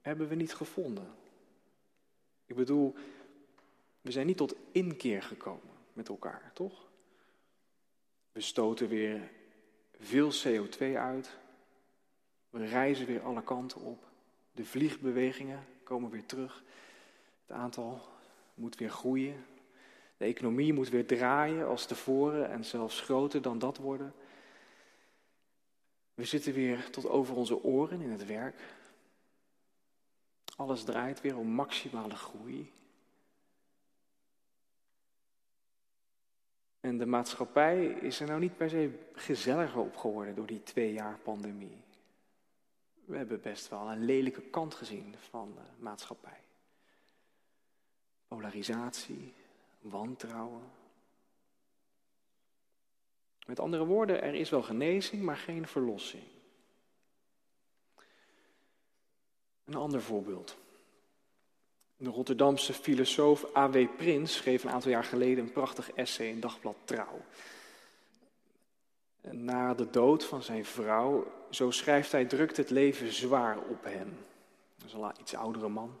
hebben 0.00 0.28
we 0.28 0.34
niet 0.34 0.54
gevonden. 0.54 1.14
Ik 2.46 2.56
bedoel, 2.56 2.94
we 4.00 4.10
zijn 4.10 4.26
niet 4.26 4.36
tot 4.36 4.54
inkeer 4.72 5.22
gekomen 5.22 5.74
met 5.92 6.08
elkaar, 6.08 6.50
toch? 6.52 6.88
We 8.32 8.40
stoten 8.40 8.88
weer 8.88 9.30
veel 9.98 10.30
CO2 10.32 10.96
uit. 10.96 11.36
We 12.54 12.66
reizen 12.66 13.06
weer 13.06 13.22
alle 13.22 13.42
kanten 13.42 13.80
op. 13.80 14.04
De 14.52 14.64
vliegbewegingen 14.64 15.64
komen 15.82 16.10
weer 16.10 16.26
terug. 16.26 16.62
Het 17.46 17.56
aantal 17.56 18.00
moet 18.54 18.76
weer 18.76 18.90
groeien. 18.90 19.44
De 20.16 20.24
economie 20.24 20.72
moet 20.72 20.88
weer 20.88 21.06
draaien 21.06 21.66
als 21.66 21.86
tevoren 21.86 22.50
en 22.50 22.64
zelfs 22.64 23.00
groter 23.00 23.42
dan 23.42 23.58
dat 23.58 23.76
worden. 23.76 24.14
We 26.14 26.24
zitten 26.24 26.52
weer 26.52 26.90
tot 26.90 27.08
over 27.08 27.34
onze 27.34 27.62
oren 27.62 28.00
in 28.00 28.10
het 28.10 28.26
werk. 28.26 28.60
Alles 30.56 30.84
draait 30.84 31.20
weer 31.20 31.36
om 31.36 31.48
maximale 31.48 32.16
groei. 32.16 32.72
En 36.80 36.98
de 36.98 37.06
maatschappij 37.06 37.86
is 37.86 38.20
er 38.20 38.26
nou 38.26 38.40
niet 38.40 38.56
per 38.56 38.70
se 38.70 38.90
gezelliger 39.12 39.80
op 39.80 39.96
geworden 39.96 40.34
door 40.34 40.46
die 40.46 40.62
twee 40.62 40.92
jaar 40.92 41.18
pandemie. 41.18 41.82
We 43.04 43.16
hebben 43.16 43.40
best 43.40 43.68
wel 43.68 43.90
een 43.90 44.04
lelijke 44.04 44.42
kant 44.42 44.74
gezien 44.74 45.14
van 45.18 45.54
de 45.54 45.82
maatschappij. 45.82 46.40
Polarisatie, 48.28 49.32
wantrouwen. 49.80 50.62
Met 53.46 53.60
andere 53.60 53.84
woorden, 53.84 54.22
er 54.22 54.34
is 54.34 54.50
wel 54.50 54.62
genezing, 54.62 55.22
maar 55.22 55.36
geen 55.36 55.66
verlossing. 55.66 56.24
Een 59.64 59.74
ander 59.74 60.02
voorbeeld. 60.02 60.56
De 61.96 62.10
Rotterdamse 62.10 62.72
filosoof 62.72 63.56
A.W. 63.56 63.96
Prins 63.96 64.34
schreef 64.34 64.64
een 64.64 64.70
aantal 64.70 64.90
jaar 64.90 65.04
geleden 65.04 65.44
een 65.44 65.52
prachtig 65.52 65.90
essay 65.92 66.26
in 66.26 66.40
Dagblad 66.40 66.76
Trouw. 66.84 67.20
Na 69.30 69.74
de 69.74 69.90
dood 69.90 70.24
van 70.24 70.42
zijn 70.42 70.64
vrouw, 70.64 71.32
zo 71.50 71.70
schrijft 71.70 72.12
hij, 72.12 72.24
drukt 72.24 72.56
het 72.56 72.70
leven 72.70 73.12
zwaar 73.12 73.58
op 73.58 73.84
hem. 73.84 74.16
Dat 74.76 74.86
is 74.86 74.92
een 74.92 75.12
iets 75.20 75.34
oudere 75.34 75.68
man. 75.68 75.98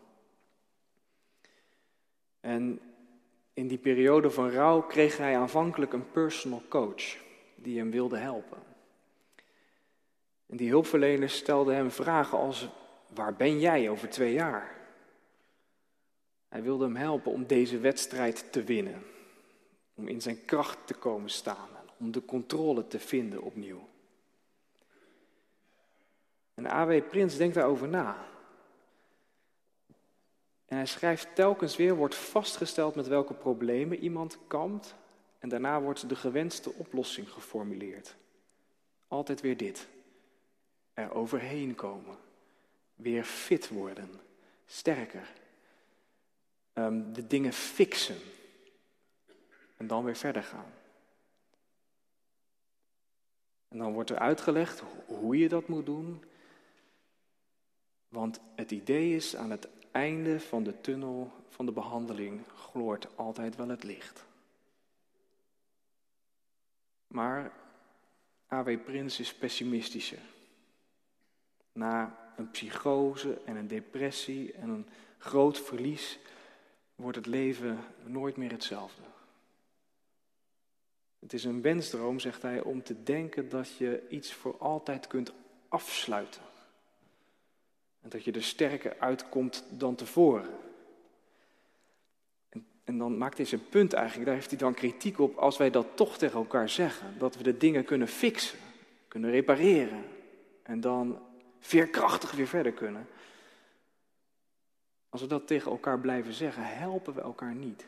En 2.40 2.80
in 3.52 3.68
die 3.68 3.78
periode 3.78 4.30
van 4.30 4.50
rouw 4.50 4.82
kreeg 4.82 5.16
hij 5.16 5.38
aanvankelijk 5.38 5.92
een 5.92 6.10
personal 6.10 6.62
coach 6.68 7.16
die 7.54 7.78
hem 7.78 7.90
wilde 7.90 8.16
helpen. 8.16 8.58
En 10.46 10.56
die 10.56 10.68
hulpverlener 10.68 11.30
stelde 11.30 11.72
hem 11.72 11.90
vragen 11.90 12.38
als: 12.38 12.68
Waar 13.14 13.34
ben 13.34 13.60
jij 13.60 13.90
over 13.90 14.08
twee 14.08 14.32
jaar? 14.32 14.76
Hij 16.48 16.62
wilde 16.62 16.84
hem 16.84 16.96
helpen 16.96 17.32
om 17.32 17.46
deze 17.46 17.78
wedstrijd 17.78 18.52
te 18.52 18.62
winnen. 18.62 19.02
Om 19.94 20.08
in 20.08 20.20
zijn 20.20 20.44
kracht 20.44 20.86
te 20.86 20.94
komen 20.94 21.30
staan. 21.30 21.68
Om 22.04 22.12
de 22.12 22.24
controle 22.24 22.86
te 22.86 22.98
vinden 22.98 23.42
opnieuw. 23.42 23.88
En 26.54 26.66
A.W. 26.66 27.02
Prins 27.08 27.36
denkt 27.36 27.54
daarover 27.54 27.88
na. 27.88 28.26
En 30.66 30.76
hij 30.76 30.86
schrijft 30.86 31.34
telkens 31.34 31.76
weer, 31.76 31.94
wordt 31.94 32.14
vastgesteld 32.14 32.94
met 32.94 33.06
welke 33.06 33.34
problemen 33.34 33.98
iemand 33.98 34.38
kampt. 34.46 34.94
En 35.38 35.48
daarna 35.48 35.80
wordt 35.80 36.08
de 36.08 36.16
gewenste 36.16 36.72
oplossing 36.72 37.30
geformuleerd. 37.30 38.16
Altijd 39.08 39.40
weer 39.40 39.56
dit. 39.56 39.88
Er 40.94 41.14
overheen 41.14 41.74
komen. 41.74 42.16
Weer 42.94 43.24
fit 43.24 43.68
worden. 43.68 44.10
Sterker. 44.66 45.32
Ehm, 46.72 47.12
de 47.12 47.26
dingen 47.26 47.52
fixen. 47.52 48.18
En 49.76 49.86
dan 49.86 50.04
weer 50.04 50.16
verder 50.16 50.42
gaan. 50.42 50.72
En 53.74 53.80
dan 53.80 53.92
wordt 53.92 54.10
er 54.10 54.18
uitgelegd 54.18 54.82
hoe 55.06 55.38
je 55.38 55.48
dat 55.48 55.68
moet 55.68 55.86
doen. 55.86 56.24
Want 58.08 58.40
het 58.56 58.70
idee 58.70 59.14
is 59.14 59.36
aan 59.36 59.50
het 59.50 59.68
einde 59.90 60.40
van 60.40 60.62
de 60.62 60.80
tunnel 60.80 61.32
van 61.48 61.66
de 61.66 61.72
behandeling 61.72 62.40
gloort 62.54 63.16
altijd 63.16 63.56
wel 63.56 63.68
het 63.68 63.84
licht. 63.84 64.24
Maar 67.06 67.52
A.W. 68.52 68.78
Prins 68.84 69.20
is 69.20 69.34
pessimistischer. 69.34 70.22
Na 71.72 72.18
een 72.36 72.50
psychose 72.50 73.40
en 73.44 73.56
een 73.56 73.68
depressie 73.68 74.52
en 74.52 74.68
een 74.68 74.86
groot 75.18 75.58
verlies 75.58 76.18
wordt 76.94 77.16
het 77.16 77.26
leven 77.26 77.78
nooit 78.04 78.36
meer 78.36 78.50
hetzelfde. 78.50 79.02
Het 81.24 81.32
is 81.32 81.44
een 81.44 81.62
wensdroom, 81.62 82.18
zegt 82.18 82.42
hij, 82.42 82.60
om 82.60 82.82
te 82.82 83.02
denken 83.02 83.48
dat 83.48 83.76
je 83.76 84.02
iets 84.08 84.32
voor 84.32 84.58
altijd 84.58 85.06
kunt 85.06 85.32
afsluiten. 85.68 86.42
En 88.00 88.08
dat 88.08 88.24
je 88.24 88.32
er 88.32 88.42
sterker 88.42 88.96
uitkomt 88.98 89.64
dan 89.70 89.94
tevoren. 89.94 90.50
En, 92.48 92.66
en 92.84 92.98
dan 92.98 93.18
maakt 93.18 93.36
hij 93.36 93.46
zijn 93.46 93.68
punt 93.68 93.92
eigenlijk, 93.92 94.26
daar 94.26 94.34
heeft 94.34 94.50
hij 94.50 94.58
dan 94.58 94.74
kritiek 94.74 95.18
op, 95.18 95.36
als 95.36 95.56
wij 95.56 95.70
dat 95.70 95.86
toch 95.94 96.18
tegen 96.18 96.38
elkaar 96.38 96.68
zeggen. 96.68 97.18
Dat 97.18 97.36
we 97.36 97.42
de 97.42 97.56
dingen 97.56 97.84
kunnen 97.84 98.08
fixen, 98.08 98.58
kunnen 99.08 99.30
repareren. 99.30 100.04
En 100.62 100.80
dan 100.80 101.18
veerkrachtig 101.58 102.32
weer 102.32 102.48
verder 102.48 102.72
kunnen. 102.72 103.06
Als 105.08 105.20
we 105.20 105.26
dat 105.26 105.46
tegen 105.46 105.70
elkaar 105.70 106.00
blijven 106.00 106.32
zeggen, 106.32 106.64
helpen 106.64 107.14
we 107.14 107.20
elkaar 107.20 107.54
niet. 107.54 107.86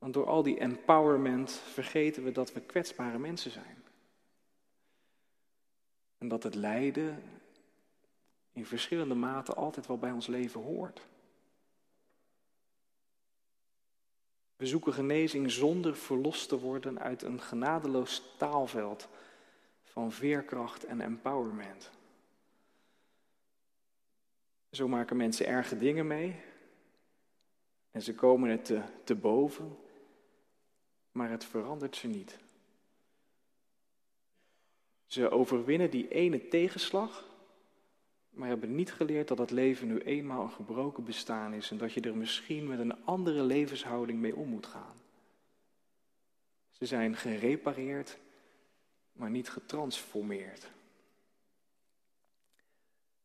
Want 0.00 0.14
door 0.14 0.26
al 0.26 0.42
die 0.42 0.58
empowerment 0.58 1.52
vergeten 1.52 2.24
we 2.24 2.32
dat 2.32 2.52
we 2.52 2.60
kwetsbare 2.60 3.18
mensen 3.18 3.50
zijn. 3.50 3.82
En 6.18 6.28
dat 6.28 6.42
het 6.42 6.54
lijden 6.54 7.22
in 8.52 8.66
verschillende 8.66 9.14
maten 9.14 9.56
altijd 9.56 9.86
wel 9.86 9.98
bij 9.98 10.10
ons 10.10 10.26
leven 10.26 10.60
hoort. 10.60 11.06
We 14.56 14.66
zoeken 14.66 14.92
genezing 14.92 15.50
zonder 15.50 15.96
verlost 15.96 16.48
te 16.48 16.58
worden 16.58 16.98
uit 16.98 17.22
een 17.22 17.40
genadeloos 17.40 18.22
taalveld 18.38 19.08
van 19.82 20.12
veerkracht 20.12 20.84
en 20.84 21.00
empowerment. 21.00 21.90
Zo 24.70 24.88
maken 24.88 25.16
mensen 25.16 25.46
erge 25.46 25.78
dingen 25.78 26.06
mee 26.06 26.40
en 27.90 28.02
ze 28.02 28.14
komen 28.14 28.50
het 28.50 28.64
te, 28.64 28.82
te 29.04 29.14
boven, 29.14 29.76
maar 31.12 31.30
het 31.30 31.44
verandert 31.44 31.96
ze 31.96 32.06
niet. 32.06 32.38
Ze 35.06 35.30
overwinnen 35.30 35.90
die 35.90 36.08
ene 36.08 36.48
tegenslag 36.48 37.28
maar 38.30 38.48
hebben 38.48 38.74
niet 38.74 38.92
geleerd 38.92 39.28
dat 39.28 39.38
het 39.38 39.50
leven 39.50 39.86
nu 39.86 39.98
eenmaal 39.98 40.42
een 40.42 40.50
gebroken 40.50 41.04
bestaan 41.04 41.54
is 41.54 41.70
en 41.70 41.78
dat 41.78 41.92
je 41.92 42.00
er 42.00 42.16
misschien 42.16 42.66
met 42.66 42.78
een 42.78 43.04
andere 43.04 43.42
levenshouding 43.42 44.20
mee 44.20 44.36
om 44.36 44.48
moet 44.48 44.66
gaan. 44.66 44.96
Ze 46.70 46.86
zijn 46.86 47.16
gerepareerd, 47.16 48.18
maar 49.12 49.30
niet 49.30 49.48
getransformeerd. 49.48 50.70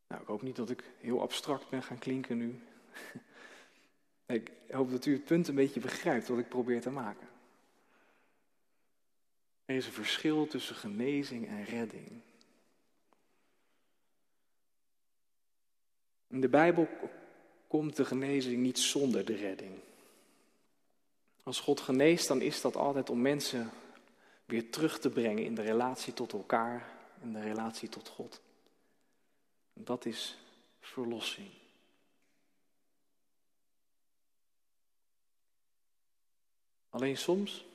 Nou, 0.07 0.21
ik 0.21 0.27
hoop 0.27 0.41
niet 0.41 0.55
dat 0.55 0.69
ik 0.69 0.83
heel 0.99 1.21
abstract 1.21 1.69
ben 1.69 1.83
gaan 1.83 1.99
klinken 1.99 2.37
nu. 2.37 2.59
Ik 4.25 4.51
hoop 4.69 4.91
dat 4.91 5.05
u 5.05 5.13
het 5.13 5.25
punt 5.25 5.47
een 5.47 5.55
beetje 5.55 5.79
begrijpt 5.79 6.27
wat 6.27 6.37
ik 6.37 6.49
probeer 6.49 6.81
te 6.81 6.89
maken. 6.89 7.27
Er 9.65 9.75
is 9.75 9.85
een 9.85 9.91
verschil 9.91 10.47
tussen 10.47 10.75
genezing 10.75 11.47
en 11.47 11.63
redding. 11.63 12.21
In 16.27 16.41
de 16.41 16.49
Bijbel 16.49 16.87
komt 17.67 17.95
de 17.95 18.05
genezing 18.05 18.61
niet 18.61 18.79
zonder 18.79 19.25
de 19.25 19.35
redding. 19.35 19.79
Als 21.43 21.59
God 21.59 21.79
geneest, 21.79 22.27
dan 22.27 22.41
is 22.41 22.61
dat 22.61 22.75
altijd 22.75 23.09
om 23.09 23.21
mensen 23.21 23.69
weer 24.45 24.69
terug 24.69 24.99
te 24.99 25.09
brengen 25.09 25.43
in 25.43 25.55
de 25.55 25.61
relatie 25.61 26.13
tot 26.13 26.33
elkaar, 26.33 26.89
in 27.21 27.33
de 27.33 27.41
relatie 27.41 27.89
tot 27.89 28.07
God. 28.07 28.41
Dat 29.73 30.05
is 30.05 30.37
verlossing. 30.79 31.49
Alleen 36.89 37.17
soms, 37.17 37.65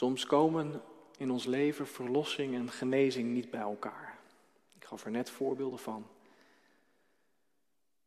soms 0.00 0.26
komen 0.26 0.82
in 1.16 1.30
ons 1.30 1.44
leven 1.44 1.86
verlossing 1.86 2.54
en 2.54 2.70
genezing 2.70 3.32
niet 3.32 3.50
bij 3.50 3.60
elkaar. 3.60 4.18
Ik 4.76 4.84
gaf 4.84 5.04
er 5.04 5.10
net 5.10 5.30
voorbeelden 5.30 5.78
van. 5.78 6.06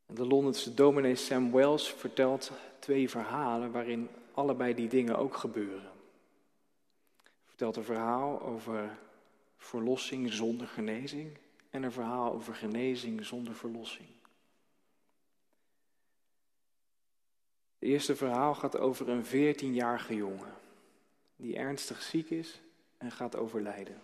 De 0.05 0.25
Londense 0.27 0.73
dominee 0.73 1.15
Sam 1.15 1.51
Wells 1.51 1.91
vertelt 1.91 2.51
twee 2.79 3.09
verhalen 3.09 3.71
waarin 3.71 4.09
allebei 4.31 4.73
die 4.73 4.87
dingen 4.87 5.17
ook 5.17 5.35
gebeuren. 5.35 5.91
Hij 7.23 7.31
vertelt 7.45 7.75
een 7.75 7.83
verhaal 7.83 8.41
over 8.41 8.97
verlossing 9.57 10.33
zonder 10.33 10.67
genezing 10.67 11.37
en 11.69 11.83
een 11.83 11.91
verhaal 11.91 12.33
over 12.33 12.55
genezing 12.55 13.25
zonder 13.25 13.55
verlossing. 13.55 14.07
Het 17.79 17.89
eerste 17.89 18.15
verhaal 18.15 18.55
gaat 18.55 18.77
over 18.77 19.09
een 19.09 19.25
14-jarige 19.25 20.15
jongen 20.15 20.61
die 21.43 21.57
ernstig 21.57 22.01
ziek 22.01 22.29
is 22.29 22.61
en 22.97 23.11
gaat 23.11 23.35
overlijden. 23.35 23.99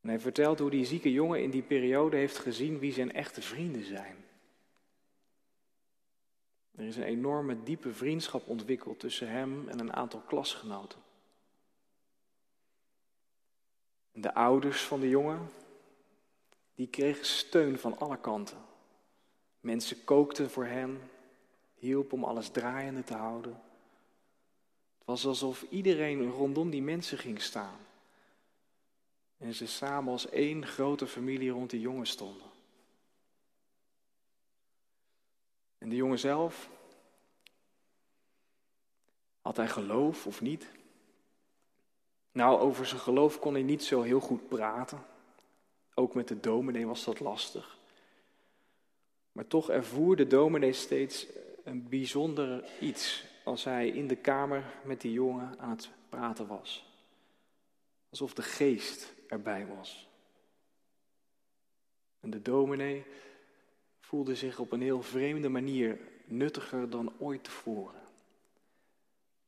En 0.00 0.08
hij 0.08 0.20
vertelt 0.20 0.58
hoe 0.58 0.70
die 0.70 0.84
zieke 0.84 1.12
jongen 1.12 1.42
in 1.42 1.50
die 1.50 1.62
periode 1.62 2.16
heeft 2.16 2.38
gezien 2.38 2.78
wie 2.78 2.92
zijn 2.92 3.12
echte 3.12 3.42
vrienden 3.42 3.84
zijn. 3.84 4.16
Er 6.74 6.84
is 6.84 6.96
een 6.96 7.02
enorme 7.02 7.62
diepe 7.62 7.92
vriendschap 7.92 8.48
ontwikkeld 8.48 9.00
tussen 9.00 9.28
hem 9.28 9.68
en 9.68 9.78
een 9.78 9.92
aantal 9.92 10.20
klasgenoten. 10.20 11.00
De 14.12 14.34
ouders 14.34 14.82
van 14.82 15.00
de 15.00 15.08
jongen, 15.08 15.48
die 16.74 16.88
kregen 16.88 17.24
steun 17.24 17.78
van 17.78 17.98
alle 17.98 18.20
kanten. 18.20 18.58
Mensen 19.60 20.04
kookten 20.04 20.50
voor 20.50 20.66
hen, 20.66 21.00
hielpen 21.74 22.16
om 22.16 22.24
alles 22.24 22.48
draaiende 22.48 23.04
te 23.04 23.14
houden. 23.14 23.64
Was 25.06 25.26
alsof 25.26 25.62
iedereen 25.70 26.30
rondom 26.30 26.70
die 26.70 26.82
mensen 26.82 27.18
ging 27.18 27.42
staan. 27.42 27.78
En 29.38 29.54
ze 29.54 29.66
samen 29.66 30.12
als 30.12 30.28
één 30.28 30.66
grote 30.66 31.06
familie 31.06 31.50
rond 31.50 31.70
die 31.70 31.80
jongen 31.80 32.06
stonden. 32.06 32.46
En 35.78 35.88
de 35.88 35.96
jongen 35.96 36.18
zelf, 36.18 36.70
had 39.40 39.56
hij 39.56 39.68
geloof 39.68 40.26
of 40.26 40.40
niet? 40.40 40.70
Nou, 42.32 42.60
over 42.60 42.86
zijn 42.86 43.00
geloof 43.00 43.38
kon 43.38 43.52
hij 43.52 43.62
niet 43.62 43.84
zo 43.84 44.02
heel 44.02 44.20
goed 44.20 44.48
praten. 44.48 45.06
Ook 45.94 46.14
met 46.14 46.28
de 46.28 46.40
dominee 46.40 46.86
was 46.86 47.04
dat 47.04 47.20
lastig. 47.20 47.78
Maar 49.32 49.46
toch 49.46 49.70
ervoer 49.70 50.16
de 50.16 50.26
dominee 50.26 50.72
steeds 50.72 51.26
een 51.64 51.88
bijzonder 51.88 52.64
iets 52.80 53.24
als 53.46 53.64
hij 53.64 53.88
in 53.88 54.06
de 54.06 54.16
kamer 54.16 54.64
met 54.84 55.00
die 55.00 55.12
jongen 55.12 55.58
aan 55.58 55.70
het 55.70 55.90
praten 56.08 56.46
was. 56.46 56.86
Alsof 58.08 58.34
de 58.34 58.42
geest 58.42 59.14
erbij 59.28 59.66
was. 59.66 60.08
En 62.20 62.30
de 62.30 62.42
dominee 62.42 63.04
voelde 64.00 64.34
zich 64.34 64.58
op 64.58 64.72
een 64.72 64.80
heel 64.80 65.02
vreemde 65.02 65.48
manier 65.48 65.98
nuttiger 66.24 66.90
dan 66.90 67.12
ooit 67.18 67.44
tevoren. 67.44 68.02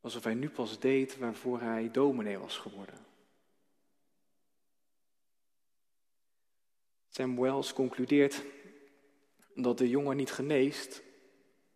Alsof 0.00 0.24
hij 0.24 0.34
nu 0.34 0.50
pas 0.50 0.78
deed 0.78 1.18
waarvoor 1.18 1.60
hij 1.60 1.90
dominee 1.90 2.38
was 2.38 2.58
geworden. 2.58 3.06
Sam 7.08 7.40
Wells 7.40 7.72
concludeert 7.72 8.42
dat 9.54 9.78
de 9.78 9.88
jongen 9.88 10.16
niet 10.16 10.32
geneest, 10.32 11.02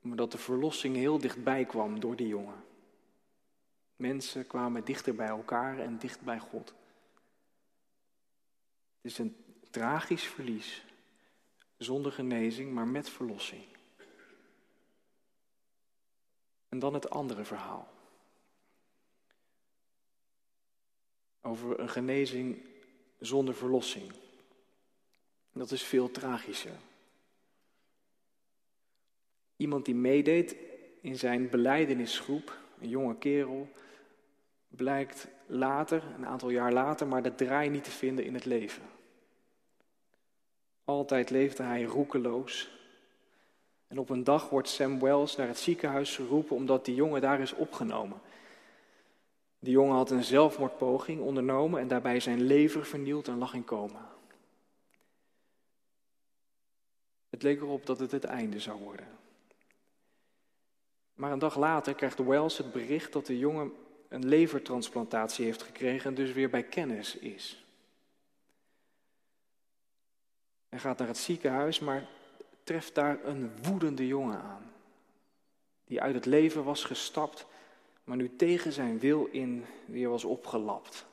maar 0.02 0.16
dat 0.16 0.32
de 0.32 0.38
verlossing 0.38 0.96
heel 0.96 1.18
dichtbij 1.18 1.64
kwam 1.64 2.00
door 2.00 2.16
die 2.16 2.26
jongen. 2.26 2.64
Mensen 3.96 4.46
kwamen 4.46 4.84
dichter 4.84 5.14
bij 5.14 5.26
elkaar 5.26 5.78
en 5.78 5.98
dicht 5.98 6.20
bij 6.20 6.38
God. 6.38 6.74
Het 9.00 9.10
is 9.10 9.18
een 9.18 9.36
tragisch 9.70 10.24
verlies, 10.24 10.84
zonder 11.76 12.12
genezing, 12.12 12.72
maar 12.72 12.88
met 12.88 13.08
verlossing. 13.08 13.64
En 16.68 16.78
dan 16.78 16.94
het 16.94 17.10
andere 17.10 17.44
verhaal. 17.44 17.92
Over 21.40 21.80
een 21.80 21.88
genezing 21.88 22.66
zonder 23.18 23.54
verlossing. 23.54 24.12
Dat 25.52 25.70
is 25.70 25.82
veel 25.82 26.10
tragischer. 26.10 26.76
Iemand 29.62 29.84
die 29.84 29.94
meedeed 29.94 30.56
in 31.00 31.18
zijn 31.18 31.50
beleidenisgroep, 31.50 32.58
een 32.80 32.88
jonge 32.88 33.16
kerel, 33.16 33.68
blijkt 34.68 35.28
later, 35.46 36.02
een 36.16 36.26
aantal 36.26 36.50
jaar 36.50 36.72
later, 36.72 37.06
maar 37.06 37.22
de 37.22 37.34
draai 37.34 37.68
niet 37.68 37.84
te 37.84 37.90
vinden 37.90 38.24
in 38.24 38.34
het 38.34 38.44
leven. 38.44 38.82
Altijd 40.84 41.30
leefde 41.30 41.62
hij 41.62 41.82
roekeloos. 41.82 42.70
En 43.88 43.98
op 43.98 44.10
een 44.10 44.24
dag 44.24 44.50
wordt 44.50 44.68
Sam 44.68 45.00
Wells 45.00 45.36
naar 45.36 45.48
het 45.48 45.58
ziekenhuis 45.58 46.16
geroepen 46.16 46.56
omdat 46.56 46.84
die 46.84 46.94
jongen 46.94 47.20
daar 47.20 47.40
is 47.40 47.52
opgenomen. 47.52 48.20
Die 49.58 49.72
jongen 49.72 49.94
had 49.94 50.10
een 50.10 50.24
zelfmoordpoging 50.24 51.20
ondernomen 51.20 51.80
en 51.80 51.88
daarbij 51.88 52.20
zijn 52.20 52.42
lever 52.42 52.86
vernield 52.86 53.28
en 53.28 53.38
lag 53.38 53.54
in 53.54 53.64
coma. 53.64 54.10
Het 57.30 57.42
leek 57.42 57.60
erop 57.60 57.86
dat 57.86 57.98
het 57.98 58.10
het 58.10 58.24
einde 58.24 58.60
zou 58.60 58.80
worden. 58.80 59.20
Maar 61.14 61.32
een 61.32 61.38
dag 61.38 61.56
later 61.56 61.94
krijgt 61.94 62.18
Wells 62.18 62.58
het 62.58 62.72
bericht 62.72 63.12
dat 63.12 63.26
de 63.26 63.38
jongen 63.38 63.72
een 64.08 64.26
levertransplantatie 64.26 65.44
heeft 65.44 65.62
gekregen 65.62 66.10
en 66.10 66.14
dus 66.14 66.32
weer 66.32 66.50
bij 66.50 66.62
kennis 66.62 67.16
is. 67.16 67.64
Hij 70.68 70.78
gaat 70.78 70.98
naar 70.98 71.08
het 71.08 71.18
ziekenhuis, 71.18 71.78
maar 71.78 72.08
treft 72.64 72.94
daar 72.94 73.24
een 73.24 73.62
woedende 73.62 74.06
jongen 74.06 74.40
aan. 74.40 74.72
Die 75.84 76.00
uit 76.00 76.14
het 76.14 76.26
leven 76.26 76.64
was 76.64 76.84
gestapt, 76.84 77.46
maar 78.04 78.16
nu 78.16 78.36
tegen 78.36 78.72
zijn 78.72 78.98
wil 78.98 79.24
in 79.24 79.64
weer 79.86 80.08
was 80.08 80.24
opgelapt. 80.24 81.06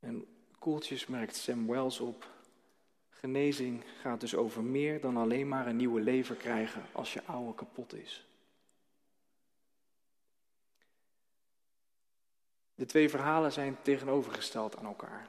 En 0.00 0.26
koeltjes 0.58 1.06
merkt 1.06 1.36
Sam 1.36 1.66
Wells 1.66 2.00
op. 2.00 2.35
Genezing 3.20 3.84
gaat 4.00 4.20
dus 4.20 4.34
over 4.34 4.62
meer 4.62 5.00
dan 5.00 5.16
alleen 5.16 5.48
maar 5.48 5.66
een 5.66 5.76
nieuwe 5.76 6.00
lever 6.00 6.36
krijgen 6.36 6.82
als 6.92 7.12
je 7.12 7.24
oude 7.24 7.54
kapot 7.54 7.94
is. 7.94 8.26
De 12.74 12.86
twee 12.86 13.10
verhalen 13.10 13.52
zijn 13.52 13.76
tegenovergesteld 13.82 14.76
aan 14.76 14.84
elkaar. 14.84 15.28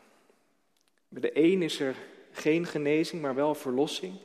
Bij 1.08 1.22
de 1.22 1.38
een 1.40 1.62
is 1.62 1.80
er 1.80 1.96
geen 2.32 2.66
genezing, 2.66 3.22
maar 3.22 3.36
wel 3.36 3.56
verlossing. 3.56 4.20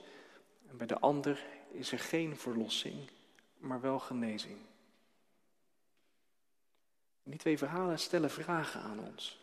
En 0.68 0.76
bij 0.76 0.86
de 0.86 0.98
ander 0.98 1.44
is 1.70 1.92
er 1.92 1.98
geen 1.98 2.36
verlossing, 2.36 3.10
maar 3.58 3.80
wel 3.80 3.98
genezing. 3.98 4.56
Die 7.22 7.38
twee 7.38 7.58
verhalen 7.58 7.98
stellen 7.98 8.30
vragen 8.30 8.80
aan 8.80 8.98
ons. 8.98 9.41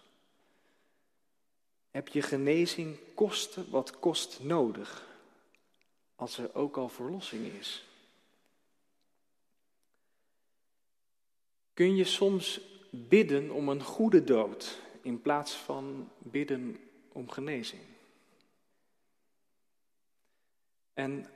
Heb 1.91 2.07
je 2.07 2.21
genezing 2.21 2.97
kosten 3.15 3.69
wat 3.69 3.99
kost 3.99 4.43
nodig, 4.43 5.07
als 6.15 6.37
er 6.37 6.55
ook 6.55 6.77
al 6.77 6.89
verlossing 6.89 7.53
is? 7.53 7.83
Kun 11.73 11.95
je 11.95 12.03
soms 12.03 12.61
bidden 12.89 13.51
om 13.51 13.69
een 13.69 13.83
goede 13.83 14.23
dood 14.23 14.81
in 15.01 15.21
plaats 15.21 15.53
van 15.53 16.09
bidden 16.17 16.77
om 17.11 17.29
genezing? 17.29 17.81
En 20.93 21.29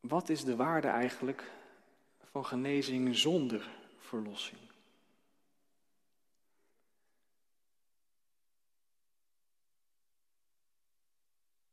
wat 0.00 0.28
is 0.28 0.44
de 0.44 0.56
waarde 0.56 0.88
eigenlijk 0.88 1.50
van 2.30 2.44
genezing 2.46 3.16
zonder 3.16 3.68
verlossing? 3.98 4.60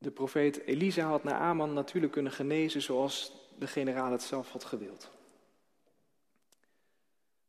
De 0.04 0.10
profeet 0.10 0.62
Elisa 0.64 1.06
had 1.08 1.24
Naaman 1.24 1.72
natuurlijk 1.72 2.12
kunnen 2.12 2.32
genezen 2.32 2.82
zoals 2.82 3.32
de 3.58 3.66
generaal 3.66 4.12
het 4.12 4.22
zelf 4.22 4.50
had 4.50 4.64
gewild. 4.64 5.10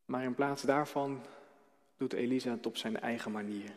Maar 0.05 0.23
in 0.23 0.35
plaats 0.35 0.61
daarvan 0.61 1.25
doet 1.97 2.13
Elisa 2.13 2.51
het 2.51 2.65
op 2.65 2.77
zijn 2.77 2.99
eigen 2.99 3.31
manier. 3.31 3.71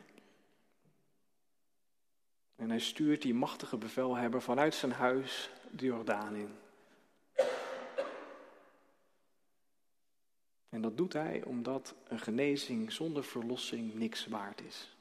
En 2.56 2.70
hij 2.70 2.78
stuurt 2.78 3.22
die 3.22 3.34
machtige 3.34 3.76
bevelhebber 3.76 4.42
vanuit 4.42 4.74
zijn 4.74 4.92
huis 4.92 5.50
de 5.70 5.84
Jordaan 5.84 6.34
in. 6.34 6.54
En 10.68 10.80
dat 10.80 10.96
doet 10.96 11.12
hij 11.12 11.42
omdat 11.44 11.94
een 12.08 12.20
genezing 12.20 12.92
zonder 12.92 13.24
verlossing 13.24 13.94
niks 13.94 14.26
waard 14.26 14.62
is. 14.62 14.97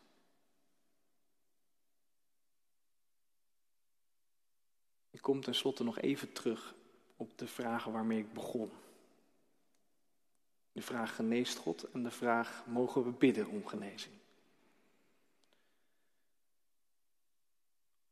Ik 5.17 5.23
kom 5.23 5.41
tenslotte 5.41 5.83
nog 5.83 5.99
even 5.99 6.33
terug 6.33 6.75
op 7.15 7.37
de 7.37 7.47
vragen 7.47 7.91
waarmee 7.91 8.19
ik 8.19 8.33
begon. 8.33 8.71
De 10.71 10.81
vraag 10.81 11.15
geneest 11.15 11.57
God 11.57 11.83
en 11.91 12.03
de 12.03 12.11
vraag 12.11 12.63
mogen 12.67 13.03
we 13.03 13.11
bidden 13.11 13.47
om 13.47 13.67
genezing. 13.67 14.13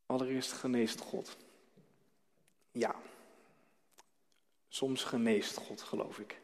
Allereerst 0.05 0.51
geneest 0.51 0.99
God. 0.99 1.37
Ja, 2.71 2.95
soms 4.67 5.03
geneest 5.03 5.57
God, 5.57 5.81
geloof 5.81 6.19
ik. 6.19 6.41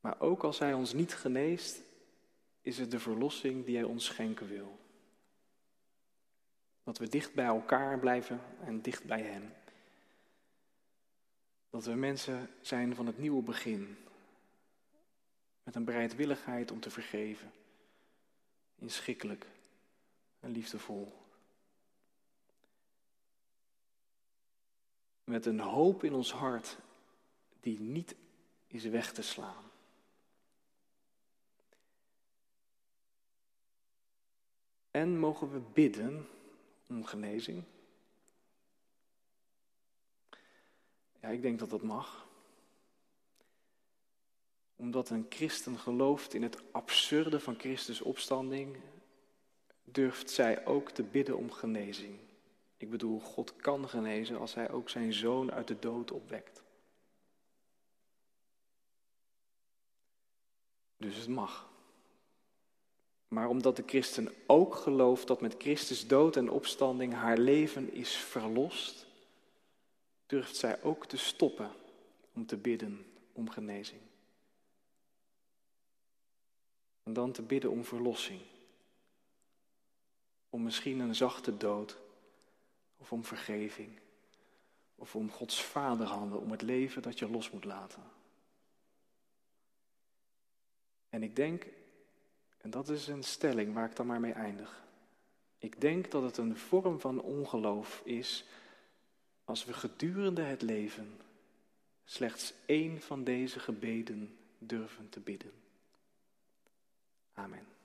Maar 0.00 0.20
ook 0.20 0.42
als 0.42 0.58
Hij 0.58 0.72
ons 0.72 0.92
niet 0.92 1.14
geneest, 1.14 1.80
is 2.60 2.78
het 2.78 2.90
de 2.90 3.00
verlossing 3.00 3.64
die 3.64 3.76
Hij 3.76 3.84
ons 3.84 4.04
schenken 4.04 4.48
wil. 4.48 4.78
Dat 6.88 6.98
we 6.98 7.08
dicht 7.08 7.34
bij 7.34 7.44
elkaar 7.44 7.98
blijven 7.98 8.40
en 8.64 8.82
dicht 8.82 9.04
bij 9.04 9.22
Hem. 9.22 9.52
Dat 11.70 11.84
we 11.84 11.94
mensen 11.94 12.50
zijn 12.60 12.94
van 12.94 13.06
het 13.06 13.18
nieuwe 13.18 13.42
begin. 13.42 13.98
Met 15.62 15.74
een 15.74 15.84
bereidwilligheid 15.84 16.70
om 16.70 16.80
te 16.80 16.90
vergeven. 16.90 17.52
Inschikkelijk 18.78 19.46
en 20.40 20.50
liefdevol. 20.50 21.12
Met 25.24 25.46
een 25.46 25.60
hoop 25.60 26.04
in 26.04 26.14
ons 26.14 26.32
hart 26.32 26.78
die 27.60 27.80
niet 27.80 28.14
is 28.66 28.84
weg 28.84 29.12
te 29.12 29.22
slaan. 29.22 29.64
En 34.90 35.18
mogen 35.18 35.52
we 35.52 35.60
bidden 35.72 36.28
om 36.88 37.04
genezing? 37.04 37.64
Ja, 41.20 41.28
ik 41.28 41.42
denk 41.42 41.58
dat 41.58 41.70
dat 41.70 41.82
mag. 41.82 42.26
Omdat 44.76 45.10
een 45.10 45.26
christen 45.28 45.78
gelooft 45.78 46.34
in 46.34 46.42
het 46.42 46.72
absurde 46.72 47.40
van 47.40 47.58
Christus 47.58 48.00
opstanding, 48.00 48.76
durft 49.84 50.30
zij 50.30 50.66
ook 50.66 50.90
te 50.90 51.02
bidden 51.02 51.36
om 51.36 51.52
genezing. 51.52 52.18
Ik 52.76 52.90
bedoel, 52.90 53.20
God 53.20 53.56
kan 53.56 53.88
genezen 53.88 54.38
als 54.38 54.54
Hij 54.54 54.70
ook 54.70 54.88
zijn 54.88 55.12
zoon 55.12 55.52
uit 55.52 55.68
de 55.68 55.78
dood 55.78 56.10
opwekt. 56.10 56.62
Dus 60.96 61.16
het 61.16 61.28
mag. 61.28 61.68
Maar 63.28 63.48
omdat 63.48 63.76
de 63.76 63.82
christen 63.86 64.34
ook 64.46 64.74
gelooft 64.74 65.26
dat 65.26 65.40
met 65.40 65.54
Christus 65.58 66.06
dood 66.06 66.36
en 66.36 66.50
opstanding 66.50 67.14
haar 67.14 67.38
leven 67.38 67.92
is 67.92 68.16
verlost, 68.16 69.06
durft 70.26 70.56
zij 70.56 70.82
ook 70.82 71.06
te 71.06 71.16
stoppen 71.16 71.70
om 72.32 72.46
te 72.46 72.56
bidden 72.56 73.06
om 73.32 73.50
genezing. 73.50 74.00
En 77.02 77.12
dan 77.12 77.32
te 77.32 77.42
bidden 77.42 77.70
om 77.70 77.84
verlossing. 77.84 78.40
Om 80.50 80.62
misschien 80.62 81.00
een 81.00 81.14
zachte 81.14 81.56
dood, 81.56 81.98
of 82.96 83.12
om 83.12 83.24
vergeving, 83.24 83.98
of 84.94 85.16
om 85.16 85.30
Gods 85.30 85.62
vaderhanden, 85.62 86.40
om 86.40 86.50
het 86.50 86.62
leven 86.62 87.02
dat 87.02 87.18
je 87.18 87.30
los 87.30 87.50
moet 87.50 87.64
laten. 87.64 88.02
En 91.08 91.22
ik 91.22 91.36
denk 91.36 91.66
en 92.68 92.74
dat 92.74 92.88
is 92.88 93.06
een 93.06 93.22
stelling 93.22 93.74
waar 93.74 93.90
ik 93.90 93.96
dan 93.96 94.06
maar 94.06 94.20
mee 94.20 94.32
eindig. 94.32 94.84
Ik 95.58 95.80
denk 95.80 96.10
dat 96.10 96.22
het 96.22 96.36
een 96.36 96.56
vorm 96.56 97.00
van 97.00 97.20
ongeloof 97.20 98.00
is 98.04 98.44
als 99.44 99.64
we 99.64 99.72
gedurende 99.72 100.42
het 100.42 100.62
leven 100.62 101.20
slechts 102.04 102.54
één 102.66 103.00
van 103.00 103.24
deze 103.24 103.60
gebeden 103.60 104.38
durven 104.58 105.08
te 105.08 105.20
bidden. 105.20 105.52
Amen. 107.32 107.77